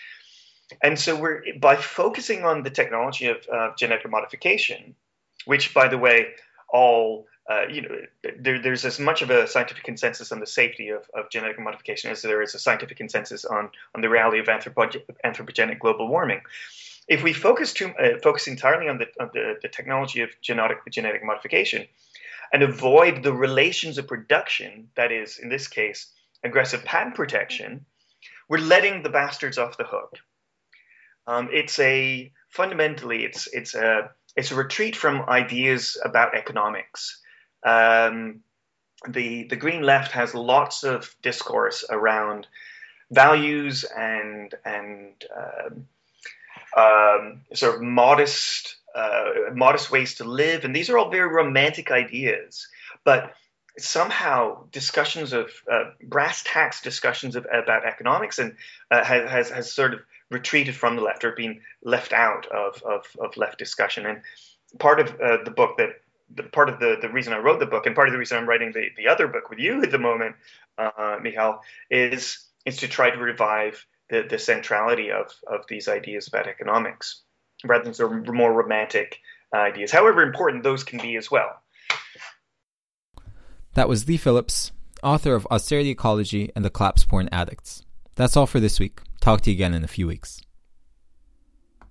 And 0.82 0.98
so 0.98 1.16
we're 1.16 1.44
by 1.60 1.76
focusing 1.76 2.46
on 2.46 2.64
the 2.64 2.70
technology 2.70 3.28
of 3.28 3.38
uh, 3.52 3.72
genetic 3.78 4.10
modification, 4.10 4.96
which, 5.46 5.74
by 5.74 5.90
the 5.90 5.98
way, 5.98 6.28
all 6.70 7.28
uh, 7.50 7.68
you 7.68 7.82
know, 7.82 7.90
there, 8.40 8.62
there's 8.62 8.86
as 8.86 9.00
much 9.00 9.22
of 9.22 9.30
a 9.30 9.48
scientific 9.48 9.84
consensus 9.84 10.32
on 10.32 10.40
the 10.40 10.48
safety 10.48 10.90
of, 10.90 11.04
of, 11.14 11.30
genetic 11.30 11.60
modification 11.60 12.12
as 12.12 12.22
there 12.22 12.42
is 12.42 12.54
a 12.54 12.60
scientific 12.60 12.96
consensus 12.96 13.46
on, 13.46 13.70
on 13.96 14.02
the 14.02 14.10
reality 14.10 14.40
of 14.40 14.46
anthropogenic 14.46 15.80
global 15.80 16.08
warming. 16.08 16.42
If 17.12 17.24
we 17.24 17.34
focus 17.34 17.74
too, 17.74 17.90
uh, 18.00 18.20
focus 18.24 18.48
entirely 18.48 18.88
on 18.88 18.98
the, 18.98 19.08
on 19.20 19.30
the, 19.34 19.56
the 19.62 19.68
technology 19.68 20.22
of 20.22 20.30
genetic, 20.42 20.78
genetic 20.90 21.24
modification 21.24 21.86
and 22.54 22.64
avoid 22.64 23.24
the 23.24 23.34
relations 23.34 23.98
of 23.98 24.08
production, 24.08 24.90
that 24.96 25.12
is, 25.12 25.38
in 25.38 25.50
this 25.50 25.68
case, 25.68 26.12
aggressive 26.44 26.84
patent 26.86 27.16
protection, 27.16 27.86
we're 28.50 28.58
letting 28.60 29.04
the 29.04 29.10
bastards 29.10 29.58
off 29.58 29.78
the 29.78 29.84
hook. 29.84 30.18
Um, 31.28 31.50
it's 31.52 31.78
a 31.80 32.32
fundamentally, 32.50 33.24
it's 33.24 33.48
it's 33.48 33.76
a 33.76 34.12
it's 34.36 34.52
a 34.52 34.56
retreat 34.56 34.96
from 34.96 35.30
ideas 35.30 36.02
about 36.04 36.36
economics 36.36 37.22
um, 37.64 38.42
the 39.08 39.44
the 39.46 39.56
Green 39.56 39.84
Left 39.84 40.12
has 40.12 40.34
lots 40.36 40.84
of 40.84 41.16
discourse 41.22 41.84
around 41.90 42.48
values 43.12 43.84
and 43.84 44.54
and 44.66 45.14
um, 45.36 45.88
um, 46.76 47.42
sort 47.54 47.76
of 47.76 47.82
modest 47.82 48.76
uh, 48.96 49.54
modest 49.54 49.92
ways 49.92 50.16
to 50.16 50.24
live, 50.24 50.66
and 50.66 50.76
these 50.76 50.90
are 50.90 50.98
all 50.98 51.10
very 51.10 51.30
romantic 51.30 51.92
ideas, 51.92 52.68
but 53.04 53.34
somehow 53.78 54.64
discussions 54.72 55.34
of 55.34 55.50
uh, 55.72 55.86
brass 56.04 56.44
tacks 56.46 56.82
discussions 56.82 57.36
of, 57.36 57.46
about 57.54 57.86
economics 57.86 58.40
and 58.40 58.56
uh, 58.92 59.04
has, 59.04 59.50
has 59.50 59.72
sort 59.72 59.94
of 59.94 60.02
retreated 60.30 60.76
from 60.76 60.96
the 60.96 61.02
left 61.02 61.24
or 61.24 61.32
been 61.32 61.62
left 61.84 62.14
out 62.14 62.48
of, 62.48 62.82
of, 62.84 63.06
of 63.20 63.38
left 63.38 63.58
discussion. 63.58 64.06
And 64.06 64.22
part 64.80 65.00
of 65.00 65.20
uh, 65.22 65.44
the 65.44 65.52
book 65.52 65.78
that 65.78 66.02
the 66.34 66.44
part 66.44 66.70
of 66.70 66.80
the, 66.80 66.98
the 67.02 67.10
reason 67.10 67.34
I 67.34 67.40
wrote 67.40 67.60
the 67.60 67.66
book 67.66 67.86
and 67.86 67.96
part 67.96 68.08
of 68.08 68.14
the 68.14 68.18
reason 68.18 68.38
I'm 68.38 68.48
writing 68.48 68.72
the, 68.72 68.88
the 68.96 69.10
other 69.10 69.28
book 69.28 69.50
with 69.50 69.60
you 69.60 69.84
at 69.84 69.92
the 69.92 70.00
moment, 70.00 70.36
uh, 70.78 71.18
Michal, 71.22 71.62
is 71.90 72.46
is 72.66 72.78
to 72.78 72.88
try 72.88 73.10
to 73.10 73.18
revive 73.18 73.86
the, 74.12 74.24
the 74.30 74.38
centrality 74.38 75.10
of, 75.10 75.28
of 75.48 75.62
these 75.68 75.88
ideas 75.88 76.28
about 76.28 76.46
economics 76.48 77.24
rather 77.64 77.86
than 77.86 77.94
sort 77.94 78.28
of 78.28 78.34
more 78.34 78.54
romantic 78.54 79.20
uh, 79.56 79.60
ideas, 79.60 79.92
however 79.92 80.22
important 80.22 80.64
those 80.64 80.84
can 80.84 81.00
be 81.00 81.16
as 81.16 81.32
well. 81.32 81.62
That 83.74 83.90
was 83.90 84.08
Leigh 84.08 84.18
Phillips, 84.18 84.72
author 85.02 85.34
of 85.34 85.48
Austerity 85.50 85.92
Ecology 85.92 86.52
and 86.56 86.66
the 86.66 86.70
Collapse 86.70 87.06
Porn 87.06 87.30
Addicts. 87.32 87.84
That's 88.16 88.36
all 88.36 88.46
for 88.46 88.60
this 88.60 88.80
week. 88.80 89.00
Talk 89.22 89.42
to 89.42 89.52
you 89.52 89.56
again 89.56 89.74
in 89.74 89.84
a 89.84 89.88
few 89.88 90.08
weeks. 90.08 90.42